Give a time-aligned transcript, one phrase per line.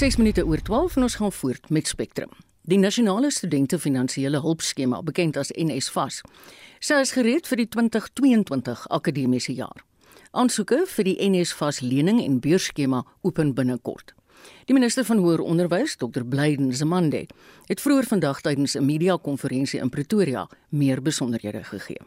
[0.00, 2.30] 6 minute oor 12 en ons gaan voort met Spectrum.
[2.62, 6.22] Die nasionale studente finansiële hulpskema, bekend as NSFAS,
[6.80, 9.82] sê is gereed vir die 2022 akademiese jaar.
[10.32, 14.14] Aansoeke vir die NSFAS lening en beursskema open binnekort.
[14.64, 16.24] Die minister van hoër onderwys, Dr.
[16.24, 17.26] Blyden Zamande,
[17.68, 22.00] het vroeër vandag tydens 'n media-konferensie in Pretoria meer besonderhede gegee.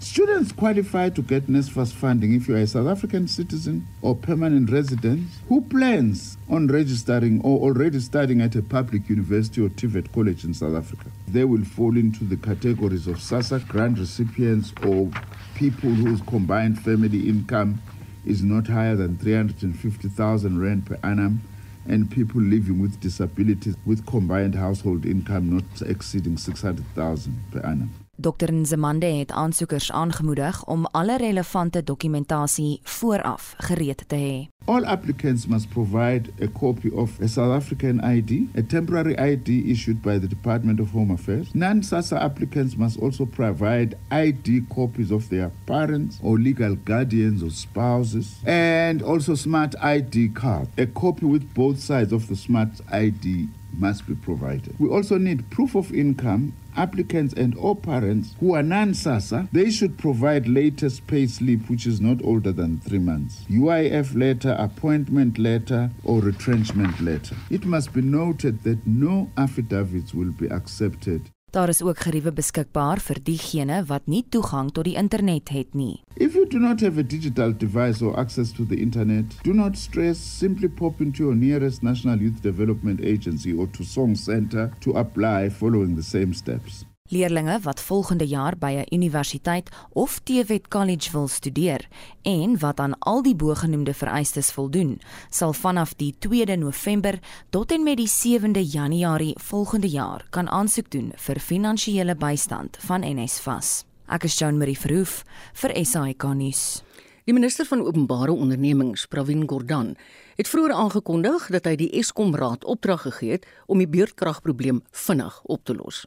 [0.00, 4.70] Students qualify to get NSFAS funding if you are a South African citizen or permanent
[4.70, 10.44] resident who plans on registering or already studying at a public university or TVET college
[10.44, 11.06] in South Africa.
[11.26, 15.10] They will fall into the categories of SASA grant recipients or
[15.56, 17.82] people whose combined family income
[18.24, 21.42] is not higher than 350,000 rand per annum
[21.86, 27.92] and people living with disabilities with combined household income not exceeding 600,000 per annum.
[28.20, 34.56] Dr Nzimande het aansoekers aangemoedig om alle relevante dokumentasie vooraf gereed te hê.
[34.64, 40.02] All applicants must provide a copy of a South African ID, a temporary ID issued
[40.02, 41.54] by the Department of Home Affairs.
[41.54, 48.36] Non-SASA applicants must also provide ID copies of their parents or legal guardians or spouses,
[48.44, 50.68] and also smart ID card.
[50.76, 53.48] A copy with both sides of the smart ID
[53.78, 54.74] must be provided.
[54.78, 59.98] We also need proof of income applicants and all parents who are non-SASA, they should
[59.98, 63.44] provide latest pay slip which is not older than 3 months.
[63.50, 67.36] UIF letter, appointment letter or retrenchment letter.
[67.50, 73.00] It must be noted that no affidavits will be accepted Daar is ook geriewe beskikbaar
[73.00, 76.02] vir diegene wat nie toegang tot die internet het nie.
[76.16, 79.78] If you do not have a digital device or access to the internet, do not
[79.78, 84.92] stress, simply pop into your nearest National Youth Development Agency or to Song Center to
[84.92, 86.84] apply following the same steps.
[87.08, 91.88] Leerlinge wat volgende jaar by 'n universiteit of TVET College wil studeer
[92.22, 95.00] en wat aan al die bogenoemde vereistes voldoen,
[95.30, 97.18] sal vanaf die 2de November
[97.50, 103.00] tot en met die 7de Januarie volgende jaar kan aansoek doen vir finansiële bystand van
[103.00, 103.84] NSFAS.
[104.06, 106.82] Ek is Joan Marie Verhoef vir SAK nuus.
[107.24, 109.96] Die minister van openbare ondernemings, Pravin Gordhan,
[110.36, 115.40] het vroeër aangekondig dat hy die Eskom raad opdrag gegee het om die beurtkragprobleem vinnig
[115.44, 116.06] op te los.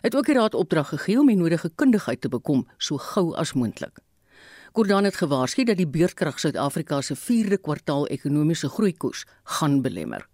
[0.00, 3.52] Het ook die raad opdrag gegee om die nodige kundigheid te bekom so gou as
[3.52, 3.98] moontlik.
[4.72, 10.26] Gordhan het gewaarsku dat die beurtkrag Suid-Afrika se 4de kwartaal ekonomiese groeikoers gaan belemmer.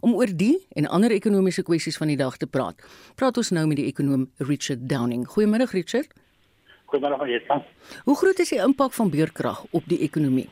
[0.00, 2.80] Om oor die en ander ekonomiese kwessies van die dag te praat,
[3.14, 5.26] praat ons nou met die ekonom Richard Downing.
[5.28, 6.14] Goeiemôre Richard.
[6.92, 7.60] Goeiemôre Jessa.
[8.04, 10.48] Hoe groot is die impak van beurtkrag op die ekonomie?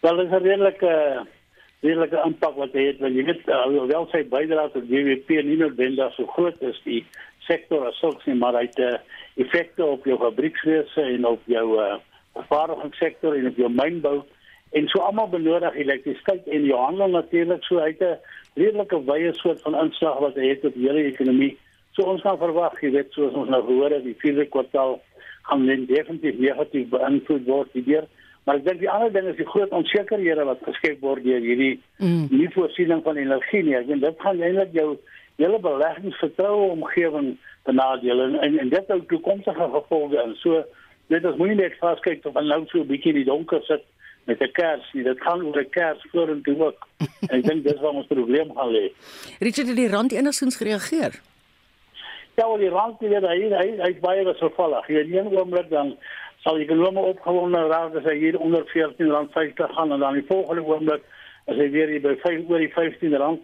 [0.00, 1.26] Wel, dit is 'n redelike
[1.82, 6.12] redelike impak wat hy het want jy weet alhoewel sy bydrae tot GDP nie noodwendig
[6.16, 7.04] so groot is die
[7.46, 8.98] sektor as sulks nie maar hy het uh,
[9.40, 11.96] effekte op jou fabriekswese en op jou uh,
[12.36, 14.20] vervaardigingssektor en op jou mynbou.
[14.76, 18.18] En so almal benodig elektrisiteit en jou handel natuurlik so hy het 'n
[18.60, 21.56] redelike wye soort van inslag wat hy het op die hele ekonomie.
[21.92, 25.00] So ons gaan verwag jy weet soos ons nou gehoor het die vierde kwartaal
[25.42, 28.06] gaan definitief negatief beïnvloed word hierdeur
[28.44, 31.80] Maar ek dink die ander ding is die groot onsekerhede wat geskep word deur hierdie
[31.98, 32.26] mm.
[32.30, 33.76] nie voorsiening van energie nie.
[33.76, 34.96] Ek dink dit gaan eintlik jou
[35.36, 37.36] hele beleggingsvertroue omgewing
[37.68, 40.64] benadeel en en, en dit het toekomstige gevolge en so
[41.12, 43.84] dit is moeilik net vaskyk of nou so 'n bietjie in die donker sit
[44.24, 45.02] met 'n kers nie.
[45.02, 46.88] Dit gaan oor 'n kers voor en toe ook.
[47.30, 48.92] en ek dink dis waar ons probleem gaan lê.
[49.38, 51.20] Richard het die rand enigstens gereageer.
[52.36, 54.86] Ja, wel die rand het hy hy hy baie gevallig.
[54.86, 55.96] Hier een oomblik dan
[56.44, 60.64] sal die ekonome opgewonde raak as hy hier onder R14.50 gaan en dan die volgende
[60.64, 61.02] oomblik
[61.46, 63.40] as hy weer hier by 5 oor die R15.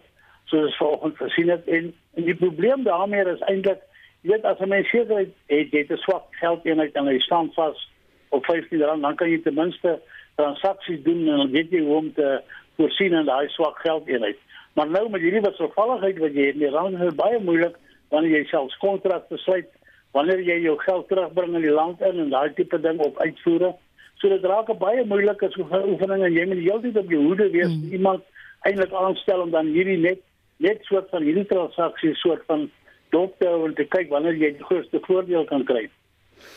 [0.47, 1.67] Soos vanoggend gesien het.
[1.67, 3.83] En, en die probleem daarmee is eintlik
[4.21, 7.89] jy weet as 'n mens seker het het 'n swak geldeenheid en hy staan vas
[8.29, 9.99] op R15 dan kan jy ten minste
[10.35, 12.41] transaksies doen en dan weet jy hoe om te
[12.75, 14.37] voorsien aan daai swak geldeenheid.
[14.73, 17.75] Maar nou met hierdie wisselvalligheid wat jy het, die rand is baie moeilik
[18.09, 19.69] wanneer jy selfs kontrakte sluit
[20.17, 23.73] wanneer jy jou geld terugbring in die land in en daai tipe ding op uitvoere.
[24.17, 27.49] So dit raak baie moeilik as jy oefening en jy moet heeltyd op jou hoede
[27.53, 27.93] wees mm.
[27.99, 28.25] iemand
[28.65, 30.23] eintlik aanstel om dan hierdie net
[30.65, 32.65] net soort van hierdie transaksie soort van
[33.13, 35.85] dop te hou en te kyk wanneer jy die grootste voordeel kan kry.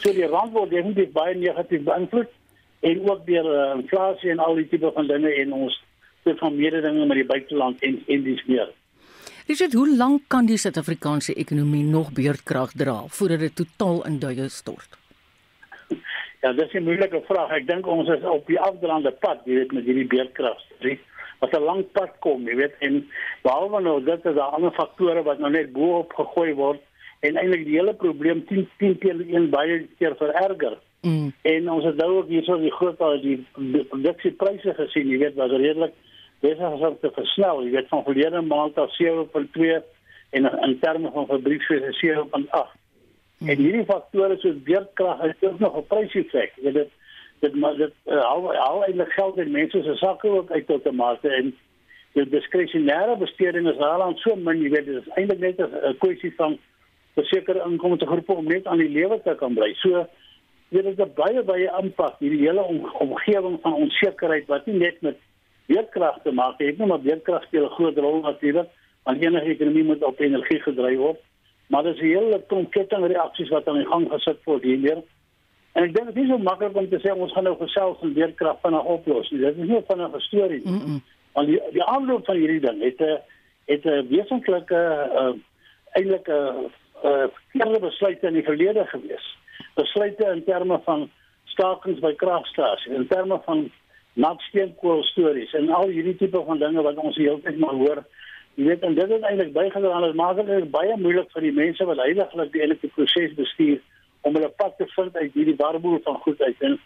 [0.01, 2.33] So die rand word definitief baie negatief beïnvloed
[2.89, 5.77] en ook deur uh, inflasie en al die tipe van dinge en ons
[6.25, 8.73] te van meerdere dinge met die buiteland en en dis meer.
[9.51, 14.45] Richard, hoe lank kan die Suid-Afrikaanse ekonomie nog beurtkrag dra voordat dit totaal in duie
[14.49, 14.93] stort?
[16.43, 17.51] Ja, dis 'n moeilike vraag.
[17.51, 20.61] Ek dink ons is op die afdraande pad, jy weet, met hierdie beurtkrag.
[21.41, 23.11] Wat 'n lang pad kom, jy weet, en
[23.43, 26.81] behalwe nou dit is daar ander faktore wat nou net bo-op gegooi word
[27.21, 30.79] en eintlik die hele probleem 10 10 keer een baie keer vererger.
[31.03, 31.33] Mm.
[31.43, 33.47] En ons het nou ook hierso die groot die
[33.89, 35.93] produksiepryse gesien, jy weet, was redelik
[36.41, 37.65] besig is om te versnel.
[37.65, 39.81] Jy weet van verlede maand af 7.2
[40.31, 42.79] en in terme van fabrieksfees 7.8.
[43.41, 46.53] En hierdie faktore soos beerdkrag het ook nog 'n pryseffek.
[46.63, 46.91] Jy dit
[47.41, 50.85] dit maar dit uh, al al eintlik geld in mense se sakke ook uit tot
[50.85, 51.55] 'n mate en
[52.13, 56.33] die diskresionêre besteding is daaraan so min, jy weet dit is eintlik net 'n kwessie
[56.37, 56.59] van
[57.15, 59.73] versekerde inkomste groepe om net aan die lewe te kan bly.
[59.75, 60.07] So
[60.69, 65.01] dit is 'n baie baie impak hierdie hele om, omgewing van onsekerheid wat nie net
[65.01, 65.17] met
[65.71, 68.69] beerdkrag te maak het nie, maar beerdkrag speel 'n groot rol natuurlik
[69.05, 71.21] want enige ekonomie moet op energie gedryf word.
[71.67, 75.03] Maar dis 'n hele klomp kettingreaksies wat aan die gang gesit word hiermee.
[75.73, 78.15] En ek dink dit is so maklik om te sê ons gaan nou gesels en
[78.15, 79.29] weerkrag vinnig oplos.
[79.29, 80.73] Dit is nie van 'n storie nie.
[80.73, 81.03] Mm -mm.
[81.33, 83.19] Want die die aanloop van hierdie ding het 'n
[83.67, 84.81] het 'n wesentlike
[85.21, 85.35] uh,
[85.93, 86.71] eintlik 'n
[87.05, 89.37] uh, verkeerde besluit in die verlede gewees.
[89.75, 91.11] Besluite in terme van
[91.45, 93.71] stakings by kragstasies, in terme van
[94.13, 98.03] natsteenkool stories en al hierdie tipe van dinge wat ons heeltyd maar hoor.
[98.55, 101.57] Jy weet en dit is eintlik bygedra aan dit maak dit baie moeilik vir die
[101.57, 103.79] mense wat heiliglik die hele proses bestuur
[104.27, 106.57] om hulle pad te vind uit hierdie warboel van goed uit.
[106.61, 106.79] En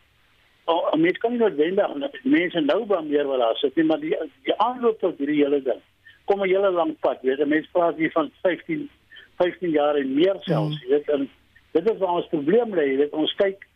[0.65, 5.00] oh, mens kan nie noodwendig mense nou blameer wel as dit maar die die aanloop
[5.00, 5.81] tot hierdie hele ding
[6.25, 7.19] kom 'n hele lang pad.
[7.23, 8.88] Weet jy mense praat hier van 15
[9.37, 10.88] 15 jaar en meer selfs mm.
[10.88, 11.31] weet en
[11.73, 13.67] dit is waar ons probleem lê weet ons kyk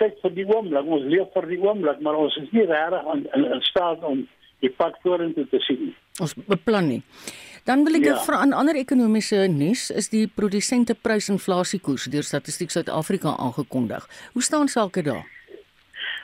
[0.00, 3.26] kyk vir die oomblik ons leef vir die oomblik maar ons is nie regtig in,
[3.36, 4.26] in, in staat om
[4.60, 5.94] die pad vorentoe te sien.
[6.20, 7.00] Ons beplan nie.
[7.68, 8.16] Dan wil ek ja.
[8.24, 14.08] vir 'n ander ekonomiese nuus is die produsente prysinflasiekoers deur Statistiek Suid-Afrika aangekondig.
[14.32, 15.24] Hoe staan sake daar?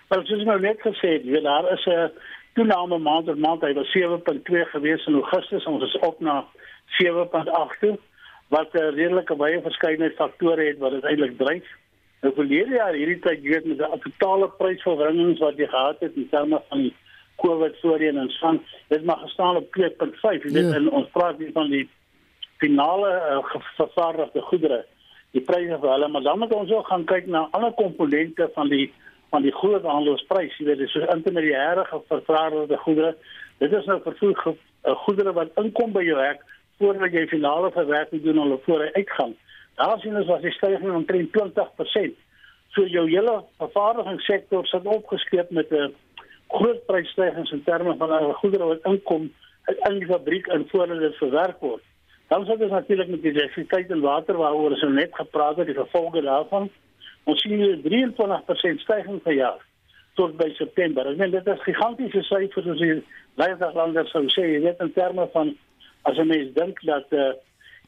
[0.09, 2.11] Wel, soos nou net gesê, jy daar is 'n
[2.55, 6.45] toename maand op maand, hy was 7.2 gewees in Augustus, ons is op na
[6.99, 7.99] 7.8
[8.49, 11.67] wat 'n redelike baie verskeidenheid faktore het wat dit eintlik dryf.
[12.25, 16.17] Nou verlede jaar hierdie tyd, jy weet met die totale prysverhogings wat jy gehad het
[16.17, 16.95] in terme van die
[17.43, 20.83] COVID voorheen en staan dit mag gestaan op 2.5 jy weet ja.
[20.89, 21.85] ons praat hier van die
[22.63, 24.85] finale uh, vervaardigde goedere.
[25.37, 28.73] Die pryse vir hulle maar dan moet ons ook gaan kyk na ander komponente van
[28.73, 28.89] die
[29.35, 33.17] van die groot handelsprys jy weet dis so intermediêre vervaardigde goedere.
[33.61, 36.41] Dit is nou vervoer ge, uh, goedere wat inkom by jou hek
[36.81, 39.37] voordat jy finale verwerking doen hulle voor hy uitgaan
[39.77, 42.17] daar sien ons was die stygings omtrent 20%
[42.77, 45.95] so jou hele vervaardigingssektor sit opgeskep met 'n
[46.49, 49.31] groot prysstygings in terme van al goedere wat inkom
[49.89, 51.83] in die fabriek en voordat dit verwerk word.
[52.29, 55.67] Dan sou dit natuurlik met die elektrisiteit en water waaroor ons nou net gepraat het,
[55.67, 56.71] die gevolge daarvan.
[57.25, 59.63] Ons sien hier 23% stygings per jaar
[60.15, 61.07] tot by September.
[61.07, 63.03] Ek meen dit is gigantiese syfers as jy
[63.75, 65.57] lande sou sê, jy weet in terme van
[66.03, 67.33] as 'n mens dink dat uh,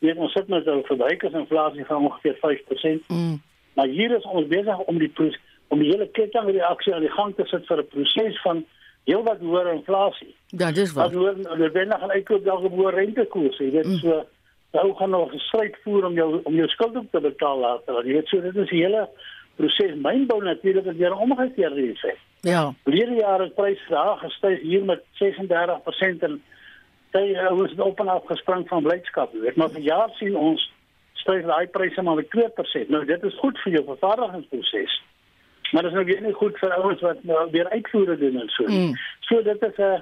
[0.00, 3.08] jy ons sit met 'n verbruikersinflasie van ongeveer 5%.
[3.08, 3.40] Mm.
[3.74, 7.34] Maar hier is ons besig om die proses om die hele kettingreaksie aan die gang
[7.36, 8.64] te sit vir 'n proses van
[9.04, 10.34] heelwat hoër inflasie.
[10.46, 11.12] Ja, dis wat.
[11.12, 13.98] Wat hoor, er binne gaan uitkoop daar geboor rentekoerse, jy weet mm.
[13.98, 14.24] so
[14.72, 18.06] nou gaan nog 'n stryd voer om jou om jou skuld op te betaal later.
[18.06, 19.08] Jy weet so dit is 'n hele
[19.56, 19.94] proses.
[19.94, 22.12] Mynbou natuurlik het weer omgekeer hier sê.
[22.40, 22.74] Ja.
[22.84, 26.42] Hierdie jaar het pryse daar gestyg hier met 36% en
[27.12, 29.32] jy het uh, op en af gespring van blydskap.
[29.32, 30.72] Jy weet maar vir jaar sien ons
[31.22, 32.88] styg daai pryse maar met 2%.
[32.88, 35.02] Nou dit is goed vir jou vervaardigingsproses.
[35.72, 38.48] Maar dit is nou weer nie goed vir ouens wat nou weer uitvoere doen en
[38.48, 38.68] so.
[38.68, 38.94] Mm.
[39.20, 40.00] So dit is 'n uh,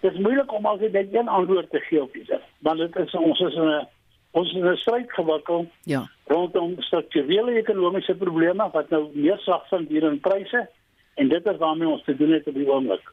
[0.00, 2.40] dit is moeilik om altyd net een antwoord te gee op dit.
[2.58, 3.86] Want dit is ons is 'n
[4.30, 5.66] ons is 'n stryd gewikkel.
[5.82, 6.08] Ja.
[6.26, 10.68] Rondom strukturele ekonomiese probleme wat nou meer sag vind hier in pryse
[11.14, 13.12] en dit is waarmee ons te doen het op die oomblik.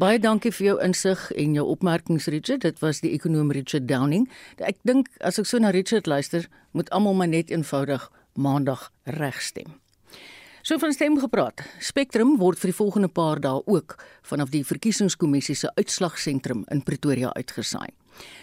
[0.00, 2.62] Baie dankie vir jou insig en jou opmerkings Richard.
[2.64, 4.24] Dit was die ekonom Richard Downing.
[4.56, 9.74] Ek dink as ek so na Richard luister, moet almal maar net eenvoudig maandag regstem.
[10.62, 11.60] So van stem gepraat.
[11.82, 13.98] Spectrum word vir die volgende paar dae ook
[14.30, 17.90] vanaf die verkiesingskommissie se uitslagsentrum in Pretoria uitgesaai.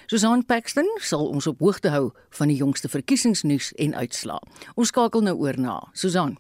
[0.10, 4.42] Susan Paxton sal ons op hoogte hou van die jongste verkiesingsnuus en uitslae.
[4.76, 6.38] Ons skakel nou oor na Susan.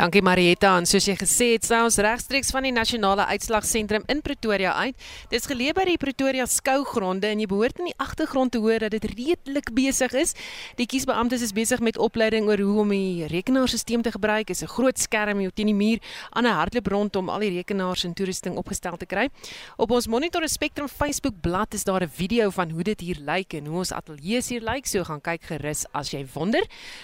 [0.00, 4.22] Dankie Marietta en soos jy gesê het, sou ons regstreeks van die nasionale uitslagsentrum in
[4.24, 4.94] Pretoria uit.
[5.28, 8.80] Dit is geleë by die Pretoria skougronde en jy behoort in die agtergrond te hoor
[8.80, 10.32] dat dit redelik besig is.
[10.78, 14.48] Die kiesbeamptes is besig met opleiding oor hoe om die rekenaarstelsel te gebruik.
[14.48, 15.98] Is 'n groot skerm hier teen die muur
[16.32, 19.28] aan 'n hardloop rond om al die rekenaars en toerusting opgestel te kry.
[19.76, 23.52] Op ons Monitor Spectrum Facebook bladsy is daar 'n video van hoe dit hier lyk
[23.52, 24.86] en hoe ons ateljee hier lyk.
[24.86, 26.62] So gaan kyk gerus as jy wonder.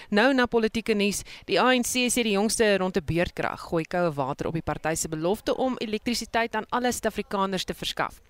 [0.09, 1.21] Nou na politieke nuus.
[1.45, 5.55] Die ANC sê die jongste rondom beurtkrag gooi koue water op die party se belofte
[5.55, 8.21] om elektrisiteit aan alle Suid-Afrikaners te verskaf.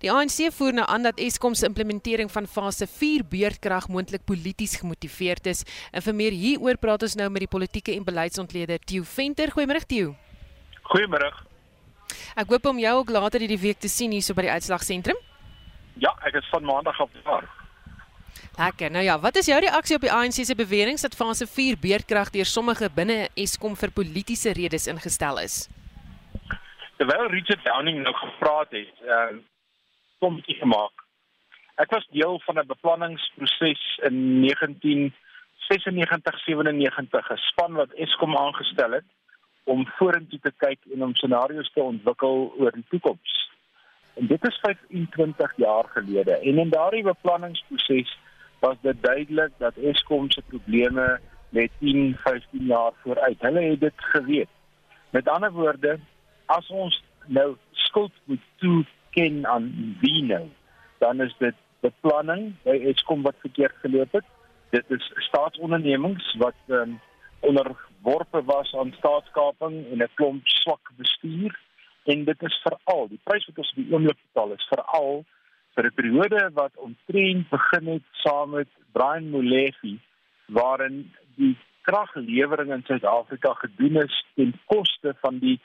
[0.00, 4.76] Die ANC voer nou aan dat Eskom se implementering van fase 4 beurtkrag moontlik polities
[4.80, 5.64] gemotiveerd is.
[5.92, 9.52] En vir meer hieroor praat ons nou met die politieke en beleidsontleder Theo Venter.
[9.52, 10.16] Goeiemôre Theo.
[10.92, 11.32] Goeiemôre.
[12.36, 15.18] Ek hoop om jou ook later hierdie week te sien hier so by die uitslagsentrum.
[16.00, 17.48] Ja, ek is van maandag af daar.
[18.56, 18.90] Lekker.
[18.90, 22.30] Nou ja, wat is jou reaksie op die ANC se bewering dat fase 4 beerdkrag
[22.32, 25.68] deur sommige binne Eskom vir politieke redes ingestel is?
[26.96, 29.40] Terwyl Richard Downing nou gepraat het, ehm uh,
[30.18, 31.04] kommetjie gemaak.
[31.76, 35.12] Ek was deel van 'n beplanningsproses in 1996-97,
[37.30, 39.04] 'n span wat Eskom aangestel het
[39.64, 43.50] om vorentoe te kyk en om scenario's te ontwikkel oor die toekoms.
[44.14, 46.38] En dit is 25 jaar gelede.
[46.38, 48.18] En in daardie beplanningsproses
[48.66, 53.40] was dit duidelik dat Eskom se probleme met 10, 15 jaar vooruit.
[53.40, 54.48] Hulle het dit geweet.
[55.10, 55.98] Met ander woorde,
[56.46, 60.48] as ons nou skuld moet toeken aan wie nou,
[60.98, 64.24] dan is dit beplanning by Eskom wat verkeerd geloop het.
[64.70, 66.98] Dit is staatsondernemings wat um,
[67.40, 71.58] onderworpe was aan staatskaping en 'n klomp swak bestuur
[72.04, 75.24] en dit is veral die prys wat ons op die oomblik betaal is veral
[75.76, 79.98] vir 'n periode wat omtrent begin het saam met Brian Molefe
[80.46, 85.60] waarin die kraglewering in Suid-Afrika gedoen is ten koste van die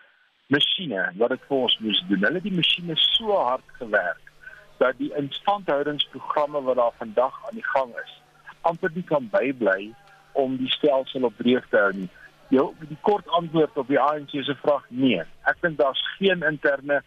[0.48, 2.24] masjiene wat dit vir ons moes doen.
[2.26, 4.32] Hulle het die masjiene so hard gewerk
[4.78, 8.14] dat die instandhoudingsprogramme wat daar vandag aan die gang is
[8.62, 9.94] amper nie kan bybly
[10.32, 12.10] om die stelsel op dreef te hou nie.
[12.50, 15.24] Jou die kort antwoord op die ANC se vraag nee.
[15.50, 17.02] Ek dink daar's geen interne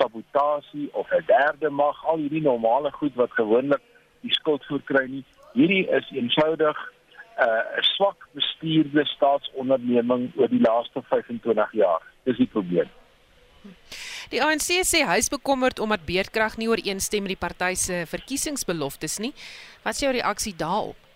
[0.00, 3.82] sabotasie of 'n derde mag al hierdie normale goed wat gewoonlik
[4.20, 5.24] die skuld voorkry nie.
[5.52, 6.78] Hierdie is eenvoudig
[7.40, 12.02] 'n uh, swak bestuurde staatsonderneming oor die laaste 25 jaar.
[12.24, 12.88] Dis die probleem.
[14.30, 19.18] Die ANC sê hy is bekommerd omdat beerdkrag nie ooreenstem met die party se verkiesingsbeloftes
[19.18, 19.32] nie.
[19.82, 21.09] Wat is jou reaksie daarop?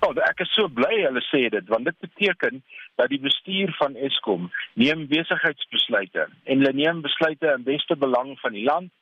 [0.00, 2.60] Oh, ek is so bly hulle sê dit want dit beteken
[3.00, 4.44] dat die bestuur van Eskom
[4.78, 8.92] neem besigheidsbesluite en hulle neem besluite in beste belang van die land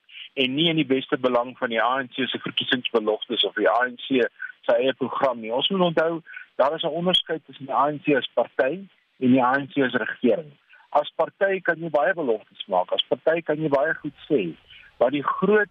[0.40, 4.78] en nie in die beste belang van die ANC se verkiesingsbeloftes of die ANC se
[4.78, 5.52] eie program nie.
[5.52, 6.22] Ons moet onthou
[6.56, 8.80] daar is 'n onderskeid tussen die ANC as party
[9.20, 10.50] en die ANC as regering.
[10.96, 14.56] As party kan jy baie beloftes maak, as party kan jy baie goed sê,
[14.98, 15.68] maar die groot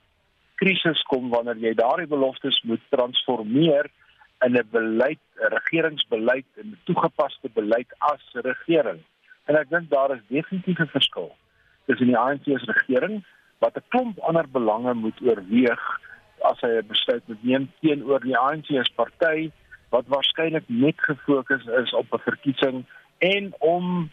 [0.62, 3.89] krisis kom wanneer jy daardie beloftes moet transformeer
[4.44, 9.00] in 'n beleid, 'n regeringsbeleid en 'n toegepaste beleid as regering.
[9.46, 11.36] En ek dink daar is definitief 'n verskil
[11.86, 13.24] tussen die ANC se regering
[13.60, 15.84] wat 'n klomp ander belange moet oorweeg
[16.42, 19.51] as hy 'n besluit moet neem teenoor die ANC as party
[19.89, 22.86] wat waarskynlik net gefokus is op 'n verkiesing
[23.18, 24.10] en om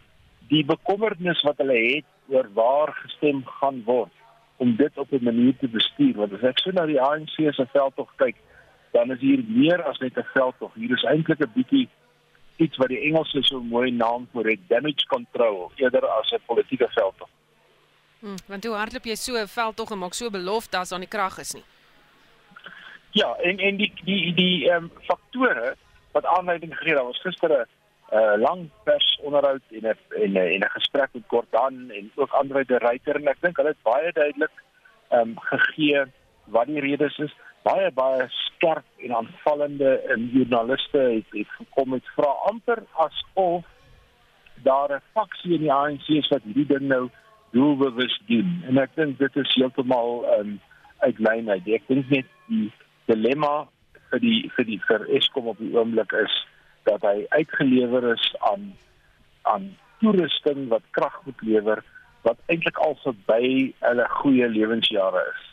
[0.49, 4.15] die bekommernis wat hulle het oor waar gestem gaan word
[4.57, 7.67] om dit op 'n manier te bestuur want as ek so na die ANC se
[7.73, 8.37] veldtog kyk
[8.93, 10.75] dan is hier meer as net 'n veldtog.
[10.75, 11.89] Hier is eintlik 'n bietjie
[12.57, 16.89] iets wat die Engelse so mooi naam vir het, damage control, eerder as 'n politieke
[16.89, 17.29] veldtog.
[18.21, 21.09] Hm, want hoe hardloop jy so 'n veldtog en maak so belofte as aan die
[21.09, 21.65] krag is nie?
[23.11, 25.75] Ja, en en die die die ehm um, faktore
[26.13, 27.67] wat aanleiding gegee het, was gister 'n
[28.13, 32.31] uh, lang pers onderhoud en 'n en 'n en 'n gesprek met Gordon en ook
[32.31, 34.57] Andre de Ruyter en ek dink hulle het baie duidelik
[35.09, 36.05] ehm um, gegee
[36.45, 42.15] wat die redes is baie baie skerp en aanvallende en joernaliste het, het gekom met
[42.17, 43.65] vra amper asof
[44.63, 47.09] daar 'n faksie in die ANC is wat hierdie ding nou
[47.51, 48.63] doelbewus doen.
[48.69, 50.61] En ek dink dit is heeltemal um,
[50.99, 52.73] uit lyn uit ek dink net die
[53.07, 53.69] dilemma
[54.11, 56.35] vir die vir die vir Eskom op die oomblik is
[56.85, 58.73] dat hy uitgelewer is aan
[59.43, 61.85] aan toerusting wat krag moet lewer
[62.23, 65.52] wat eintlik al verby hulle goeie lewensjare is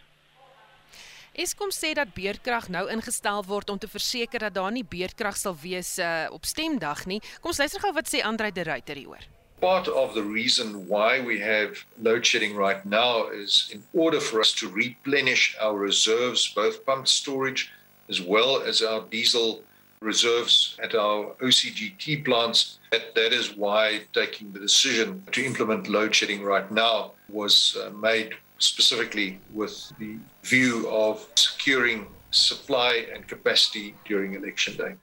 [1.39, 5.55] Eskom sê dat beerdkrag nou ingestel word om te verseker dat daar nie beerdkrag sal
[5.62, 7.22] wees uh, op stemdag nie.
[7.39, 9.24] Kom ons luister gou wat sê Andrei de Ruyter hieroor.
[9.63, 14.41] Part of the reason why we have load shedding right now is in order for
[14.43, 17.72] us to replenish our reserves, both pumped storage
[18.10, 19.63] as well as our diesel
[20.01, 22.79] reserves at our OCGT plants.
[22.91, 27.91] That, that is why taking the decision to implement load shedding right now was uh,
[27.91, 34.95] made specifically with the view of securing supply and capacity during election day.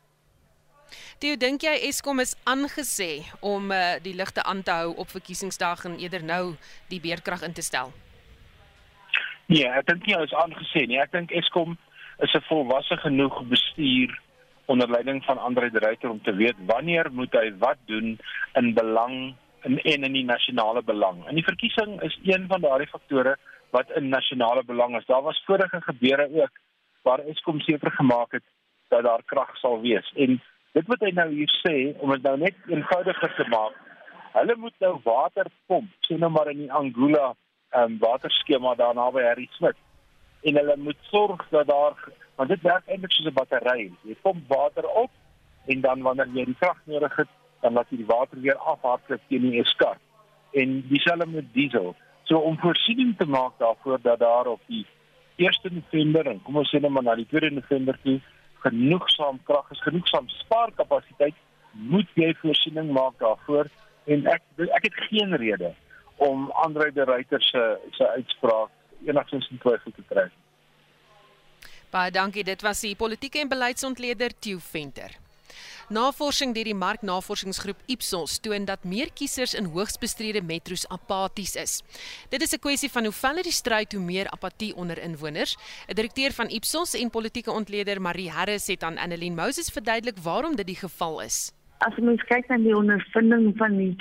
[1.18, 5.86] Toe dink jy Eskom is aangesê om uh, die ligte aan te hou op verkiesingsdag
[5.88, 6.54] en eerder nou
[6.92, 7.92] die beerkrag in te stel?
[9.48, 11.00] Nee, ek dink nie hy is aangesê nie.
[11.00, 11.78] Ek dink Eskom
[12.20, 14.12] is 'n volwasse genoeg bestuur
[14.66, 18.18] onder leiding van Andre de Ruyter om te weet wanneer moet hy wat doen
[18.54, 19.34] in belang
[19.66, 21.24] in en in die nasionale belang.
[21.26, 23.36] En die verkiesing is een van daardie faktore
[23.70, 25.06] wat in nasionale belang is.
[25.06, 26.52] Daar was vorige gebeure ook
[27.02, 28.46] waar Eskom seker gemaak het
[28.88, 30.12] dat daar krag sal wees.
[30.14, 30.40] En
[30.72, 33.74] dit wat hy nou hier sê om dit nou net eenvoudiger te maak.
[34.36, 37.32] Hulle moet nou water pomp, sien nou maar in die Angula
[37.74, 39.78] ehm um, waterskema daar naby Harry Smith.
[40.42, 41.96] En hulle moet sorg dat daar
[42.36, 43.90] want dit werk eintlik soos 'n battery.
[44.02, 45.10] Jy pomp water op
[45.66, 47.28] en dan wanneer jy die krag nodig het,
[47.60, 50.00] dan laat jy die water weer afhardloop teen die eskart.
[50.52, 51.94] En dieselfde met diesel.
[52.24, 54.86] So om voorsiening te maak daarvoor dat daar op die
[55.36, 58.20] 1 November en kom ons sê net maar na die 2 November toe
[58.64, 61.34] genoegsaam krag is, genoegsaam spaarkapasiteit,
[61.72, 63.68] moet jy voorsiening maak daarvoor
[64.06, 64.42] en ek
[64.78, 65.74] ek het geen rede
[66.16, 68.70] om Andre de Ruyter se se uitspraak
[69.04, 70.32] enigsins in twyfel te trek.
[71.92, 72.44] Baie dankie.
[72.44, 75.25] Dit was die politieke en beleidsontleder Theo Venter.
[75.86, 81.74] Navorsing deur die marknavorsingsgroep Ipsos toon dat meer kiesers in hoogs bestrede metro's apaties is.
[82.28, 85.56] Dit is 'n kwessie van hoe veller die stryd hoe meer apatie onder inwoners.
[85.88, 90.56] 'n Direkteur van Ipsos en politieke ontleder Marie Harris het aan Annelien Moses verduidelik waarom
[90.56, 91.52] dit die geval is.
[91.78, 93.94] As mens kyk na die ondervinding van die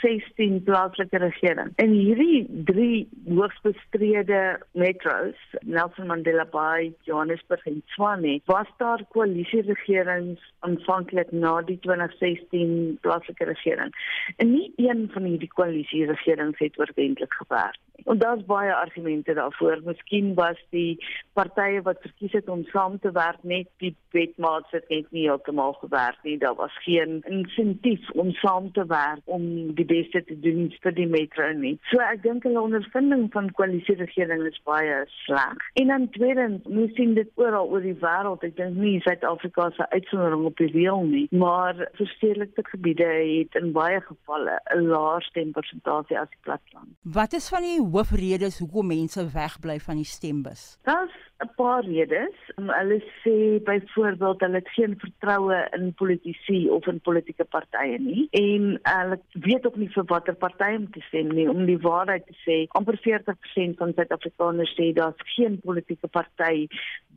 [0.00, 1.72] 2016 plaaslike regering.
[1.76, 10.40] In hierdie drie hoogs bestrede metros, Nelson Mandela Bay, Johannesburg en Tshwane, was daar koalisieregerings
[10.66, 13.94] aanvanklik na die 2016 plaaslike regering.
[14.36, 17.78] En nie een van hierdie koalisieregerings het oorwentlik gewerk.
[18.04, 19.80] En daar's baie argumente daarvoor.
[19.84, 24.88] Miskien was die partye wat verkies het om saam te werk net die wetmaats het
[24.88, 26.38] net nie heeltemal gewerk nie.
[26.38, 31.08] Daar was geen insentief om saam te werk om die beste te doen vir die
[31.10, 31.76] metro nie.
[31.90, 35.64] So ek dink hulle ondervinding van koalisieregering is baie sleg.
[35.82, 38.44] En dan tweedens, ons sien dit oral oor die wêreld.
[38.46, 43.72] Ek dink nie Suid-Afrika se uitsondering op die reël nie, maar verstedelike gebiede het in
[43.76, 46.90] baie gevalle 'n laer stempersentasie as die platteland.
[47.02, 50.78] Wat is van die hoofredes hoekom mense wegbly van die stembus?
[50.84, 52.36] Daar's 'n paar redes.
[52.56, 58.28] Um, hulle sê byvoorbeeld hulle het geen vertroue in politici of in politieke partye nie
[58.30, 61.48] en hulle weet ook nie vir watter party om te stem nie.
[61.50, 66.68] Om die waarheid te sê, amper 40% van Suid-Afrikaners sê daar's geen politieke party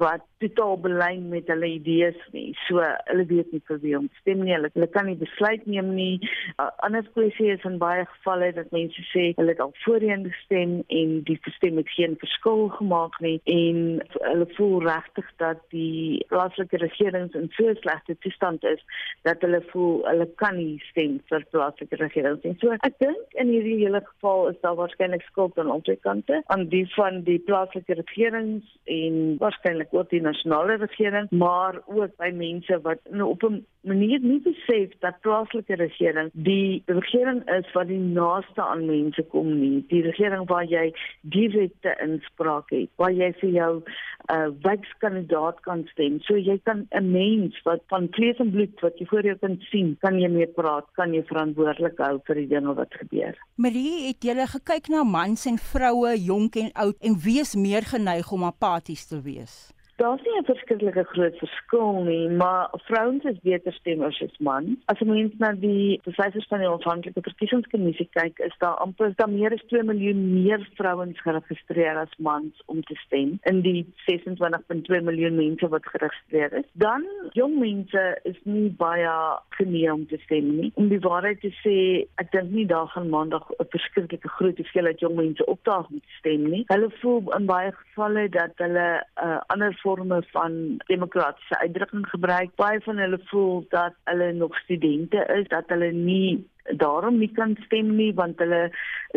[0.01, 2.51] wat totaal belyn met hulle idees nie.
[2.67, 4.55] So hulle weet nie vir wie om te stem nie.
[4.55, 6.15] Hulle, hulle kan nie besluit neem nie.
[6.57, 10.79] uh, Ander kwessie is in baie gevalle dat mense sê hulle het al voorheen gestem
[10.87, 16.79] en die stem het geen verskil gemaak nie en hulle voel regtig dat die plaaslike
[16.81, 18.81] regerings in so 'n slegte toestand is
[19.23, 22.52] dat hulle voel hulle kan nie stem vir plaaslike regerings nie.
[22.61, 26.67] So ek dink in hierdie hele geval is daar waarskynlik skuld aan albei kante, aan
[26.71, 32.79] die van die plaaslike regerings en waarskynlik ook die nasionale regering, maar ook by mense
[32.83, 37.99] wat nou op 'n manier nie besef dat plaaslike regering die regering is wat die
[37.99, 39.83] naaste aan mense kom nie.
[39.91, 40.89] Die regering waar jy
[41.35, 46.19] direkte inspraak het, waar jy vir jou uh, wykskandidaat kan stem.
[46.27, 49.59] So jy kan 'n mens wat van vlees en bloed wat jy voor jou kan
[49.71, 53.37] sien, kan jy mee praat, kan jy verantwoordelik hou vir die dinge wat gebeur.
[53.55, 57.83] Marie, het jy gekyk na mans en vroue, jonk en oud en wie is meer
[57.83, 59.73] geneig om apaties te wees?
[59.95, 64.77] Daar's nie 'n verskriklike groot verskil nie, maar vrouens is beter stemmers as mans.
[64.85, 69.29] As jy mens na die syfers van die onafhanklike verkiesingskommissie kyk, is daar amper daar
[69.29, 75.01] meer as 2 miljoen meer vrouens geregistreer as mans om te stem in die 26.2
[75.01, 76.65] miljoen mense wat geregistreer is.
[76.73, 79.13] Dan jong mense is nie baie
[79.49, 80.71] geneig om te stem nie.
[80.75, 84.99] Om die waarheid te sê, ek dink nie daar gaan maandag 'n verskriklike groot hoeveelheid
[84.99, 86.63] jong mense opdaag om te stem nie.
[86.67, 92.55] Hulle voel in baie gevalle dat hulle 'n uh, ander vorme van demokratiese uitdrukking gebruik.
[92.55, 97.57] Baie van hulle voel dat hulle nog studente is, dat hulle nie daarom nie kan
[97.65, 98.61] stem nie want hulle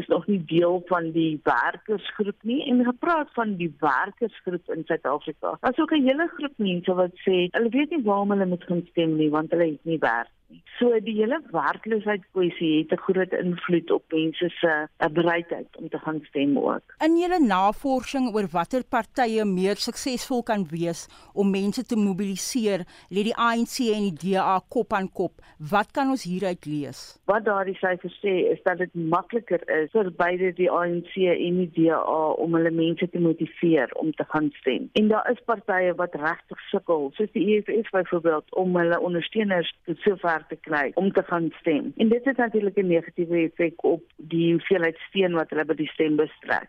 [0.01, 5.57] is nog nie deel van die werkersgroep nie en gepraat van die werkersgroep in Suid-Afrika.
[5.61, 8.87] Daar's ook 'n hele groep mense wat sê hulle weet nie waarom hulle moet gaan
[8.91, 10.63] stem nie want hulle het nie werk nie.
[10.79, 15.89] So die hele werkloosheid kwessie het 'n groot invloed op mense se eh, bereidheid om
[15.89, 16.95] te gaan stem ook.
[17.05, 23.23] In julle navorsing oor watter partye meer suksesvol kan wees om mense te mobiliseer, lê
[23.23, 25.33] die ANC en die DA kop aan kop.
[25.59, 27.19] Wat kan ons hieruit lees?
[27.25, 31.71] Wat daardie syfers sê is dat dit makliker is vir beide die ANC en die
[31.77, 34.91] DA om hulle mense te motiveer om te gaan stem.
[34.93, 39.95] En daar is partye wat regtig sukkel, soos die EFF byvoorbeeld om hulle ondersteuners te
[40.05, 41.93] sover sover te kry om te gaan stem.
[41.97, 45.89] En dit het natuurlik 'n negatiewe effek op die hoeveelheid steun wat hulle by die
[45.89, 46.69] stembus trek.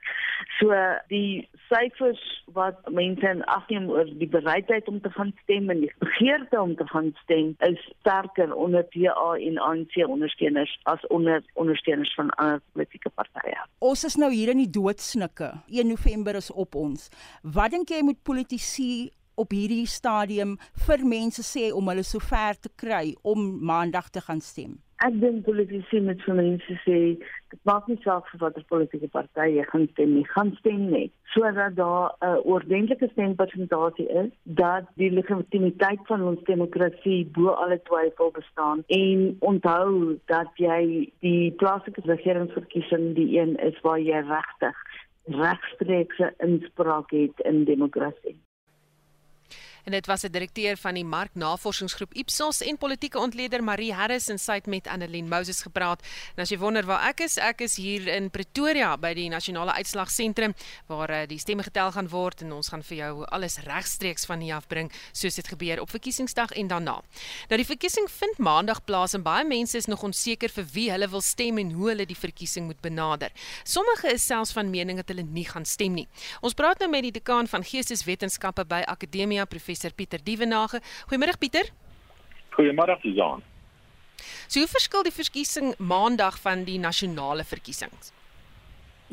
[0.59, 0.73] So
[1.07, 5.79] die syfers wat mense in ag neem oor die bereidheid om te gaan stem en
[5.79, 11.43] die begeerte om te gaan stem is sterker onder DA en ANC ondersteuners as onder
[11.53, 13.57] ondersteuners van ander politieke partye.
[13.79, 15.51] Ons is nou hier in die doodsnikke.
[15.67, 17.09] 1 November is op ons.
[17.41, 22.73] Wat dink jy moet politici op hierdie stadium vir mense sê om hulle sover te
[22.83, 24.77] kry om maandag te gaan stem?
[25.05, 26.99] Ek dink politici moet vir mense sê
[27.51, 31.11] dit maak nie saak vir watter politieke party jy gaan stem nie, gaan stem net.
[31.33, 37.79] Sodat daar 'n uh, ordentlike stempersentasie is dat die legitimiteit van ons demokrasie bo alle
[37.89, 38.83] twyfel bestaan.
[38.87, 44.77] En onthou dat jy die plaaslike regeringsverkiesing die een is waar jy regtig
[45.29, 48.37] regstreekse inspraak het in demokrasie
[49.87, 54.39] en dit was 'n direkteur van die marknavorsingsgroep Ipsos en politieke ontleder Marie Harris en
[54.39, 56.01] sy het met Annelien Moses gepraat.
[56.35, 59.71] En as jy wonder waar ek is, ek is hier in Pretoria by die nasionale
[59.71, 60.53] uitslagsentrum
[60.87, 64.39] waar eh, die stemme getel gaan word en ons gaan vir jou alles regstreeks van
[64.39, 67.01] hier af bring soos dit gebeur op verkiesingsdag en daarna.
[67.49, 71.07] Nou die verkiesing vind maandag plaas en baie mense is nog onseker vir wie hulle
[71.07, 73.31] wil stem en hoe hulle die verkiesing moet benader.
[73.63, 76.07] Sommige is selfs van mening dat hulle nie gaan stem nie.
[76.41, 80.81] Ons praat nou met die dekaan van Geesteswetenskappe by Akademia Professor professor Pieter Dievenage.
[81.07, 81.65] Goeiemôre Pieter.
[82.55, 83.41] Goeiemôre Susan.
[84.47, 88.11] So hoe verskil die verkiesing maandag van die nasionale verkiesings?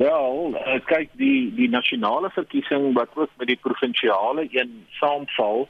[0.01, 5.69] Wel, uh, kyk die die nasionale verkiesing wat ook met die provinsiale een saamval,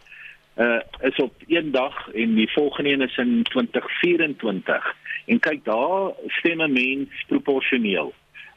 [0.56, 4.94] uh is op een dag en die volgende een is in 2024.
[5.26, 8.14] En kyk daar stem 'n mens proporsioneel.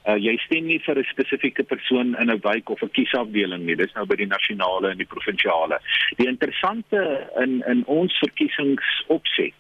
[0.08, 3.76] Uh, jy stem nie vir 'n spesifieke persoon in 'n wijk of 'n kiesafdeling nie.
[3.76, 5.80] Dis nou by die nasionale en die provinsiale.
[6.16, 9.54] Die interessante in in ons verkiesingsopset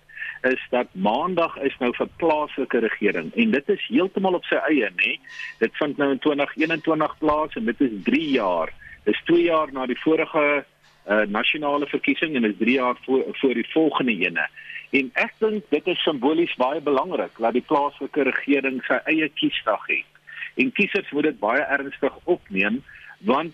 [0.43, 4.89] is dat maandag is nou vir plaaslike regering en dit is heeltemal op sy eie
[4.95, 5.19] nê.
[5.59, 8.73] Dit vind nou in 2021 plaas en dit is 3 jaar.
[9.03, 10.65] Dis 2 jaar na die vorige
[11.09, 14.47] uh, nasionale verkiesing en is 3 jaar voor voor die volgende ene.
[14.91, 19.83] En ek dink dit is simbolies baie belangrik dat die plaaslike regering sy eie kiesdag
[19.87, 20.16] het
[20.57, 22.83] en kiesers moet dit baie ernstig opneem
[23.25, 23.53] want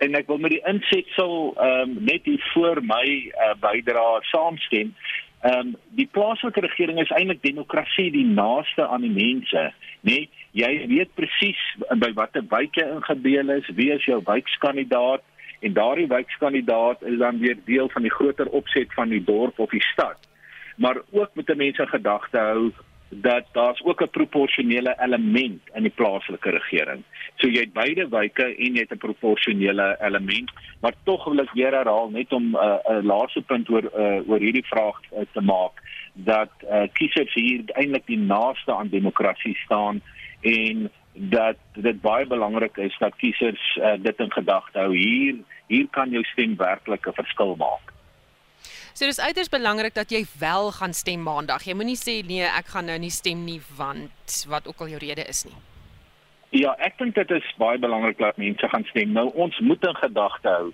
[0.00, 4.94] en ek wil met die insetsel ehm um, net hier voor my uh, bydra saamstem.
[5.40, 9.66] Ehm um, die plaaslike regering is eintlik demokrasie die naaste aan die mense,
[10.00, 10.16] nê?
[10.16, 11.60] Nee, jy weet presies
[12.02, 15.22] by watter wijk jy ingebeel is, wie is jou wijkskandidaat
[15.60, 19.70] en daardie wijkskandidaat is dan weer deel van die groter opset van die dorp of
[19.70, 20.16] die stad.
[20.76, 22.70] Maar ook met mense gedagte hou
[23.10, 27.02] dat daar's ook 'n proporsionele element in die plaaslike regering.
[27.36, 31.52] So jy het beide wyke en jy het 'n proporsionele element, maar tog wil ek
[31.52, 35.20] weer herhaal net om 'n uh, 'n laaste punt oor uh, oor hierdie vraag uh,
[35.32, 40.02] te maak dat uh, kiesers hier eintlik die naaste aan demokrasie staan
[40.40, 44.96] en dat dit baie belangrik is dat kiesers uh, dit in gedagte hou.
[44.96, 45.34] Hier
[45.66, 47.92] hier kan jou stem werklik 'n verskil maak.
[48.92, 51.64] So dis uiters belangrik dat jy wel gaan stem maandag.
[51.64, 55.02] Jy moenie sê nee, ek gaan nou nie stem nie want wat ook al jou
[55.02, 55.56] rede is nie.
[56.50, 59.12] Ja, ek dink dit is baie belangrik dat mense gaan stem.
[59.14, 60.72] Nou ons moet in gedagte hou.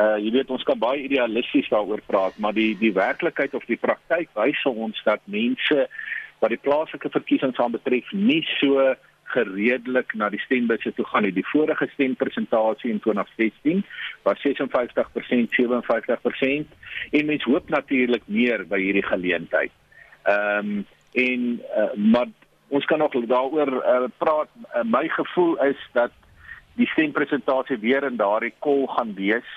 [0.00, 3.80] Uh jy weet ons kan baie idealisties daaroor praat, maar die die werklikheid of die
[3.80, 5.88] praktyk wys ons dat mense
[6.40, 8.94] wat die plaaslike verkiesings aanbetref nie so
[9.30, 11.28] gereedelik na die stembusse toe gaan.
[11.34, 13.84] Die vorige stempersentasie in 2016
[14.26, 16.74] was 56%, 57%
[17.10, 19.72] en mens hoop natuurlik meer by hierdie geleentheid.
[20.22, 21.40] Ehm um, en
[21.74, 22.28] uh, maar
[22.68, 24.48] ons kan nog daaroor uh, praat.
[24.74, 26.12] Uh, my gevoel is dat
[26.78, 29.48] die stempersentasie weer in daardie kol gaan wees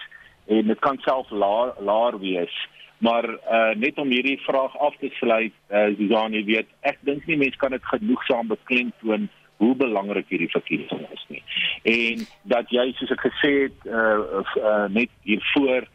[0.48, 2.56] en dit kan self laer laer wees.
[2.98, 7.26] Maar uh, net om hierdie vraag af te sluit, uh, Susan, jy weet, ek dink
[7.28, 11.44] nie mense kan dit genoegsaam beklemtoon hoe belangrik hierdie verkiesing is nie.
[11.84, 15.88] En dat jy soos ek gesê het uh, uh net hiervoor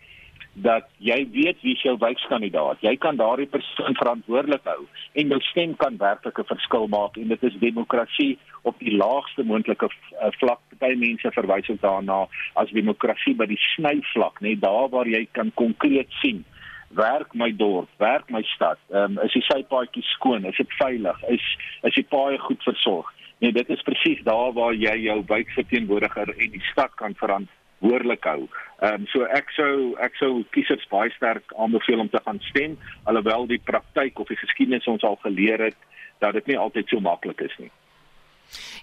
[0.58, 2.80] dat jy weet wie jou wijkskandidaat.
[2.82, 4.86] Jy kan daardie persoon verantwoordelik hou
[5.20, 9.42] en jou stem kan werklik 'n verskil maak en dit is demokrasie op die laagste
[9.42, 10.60] moontlike uh, vlak.
[10.78, 15.50] Party mense verwys ook daarna as demokrasie by die snyvlak, net daar waar jy kan
[15.54, 16.44] konkreet sien
[16.88, 18.78] werk my dorp, werk my stad.
[18.90, 21.44] Ehm um, is die sypaadjies skoon, is dit veilig, is
[21.82, 23.12] is die paaie goed versorg.
[23.38, 28.48] Nee, dit is presies daar waar jy jou wijkverteenwoordiger en die stad kan verantwoordelik hou.
[28.82, 32.74] Ehm um, so ek sou ek sou kiesers baie sterk aanbeveel om te gaan stem
[33.04, 35.78] alhoewel die praktyk of die geskiedenis ons al geleer het
[36.18, 37.70] dat dit nie altyd so maklik is nie.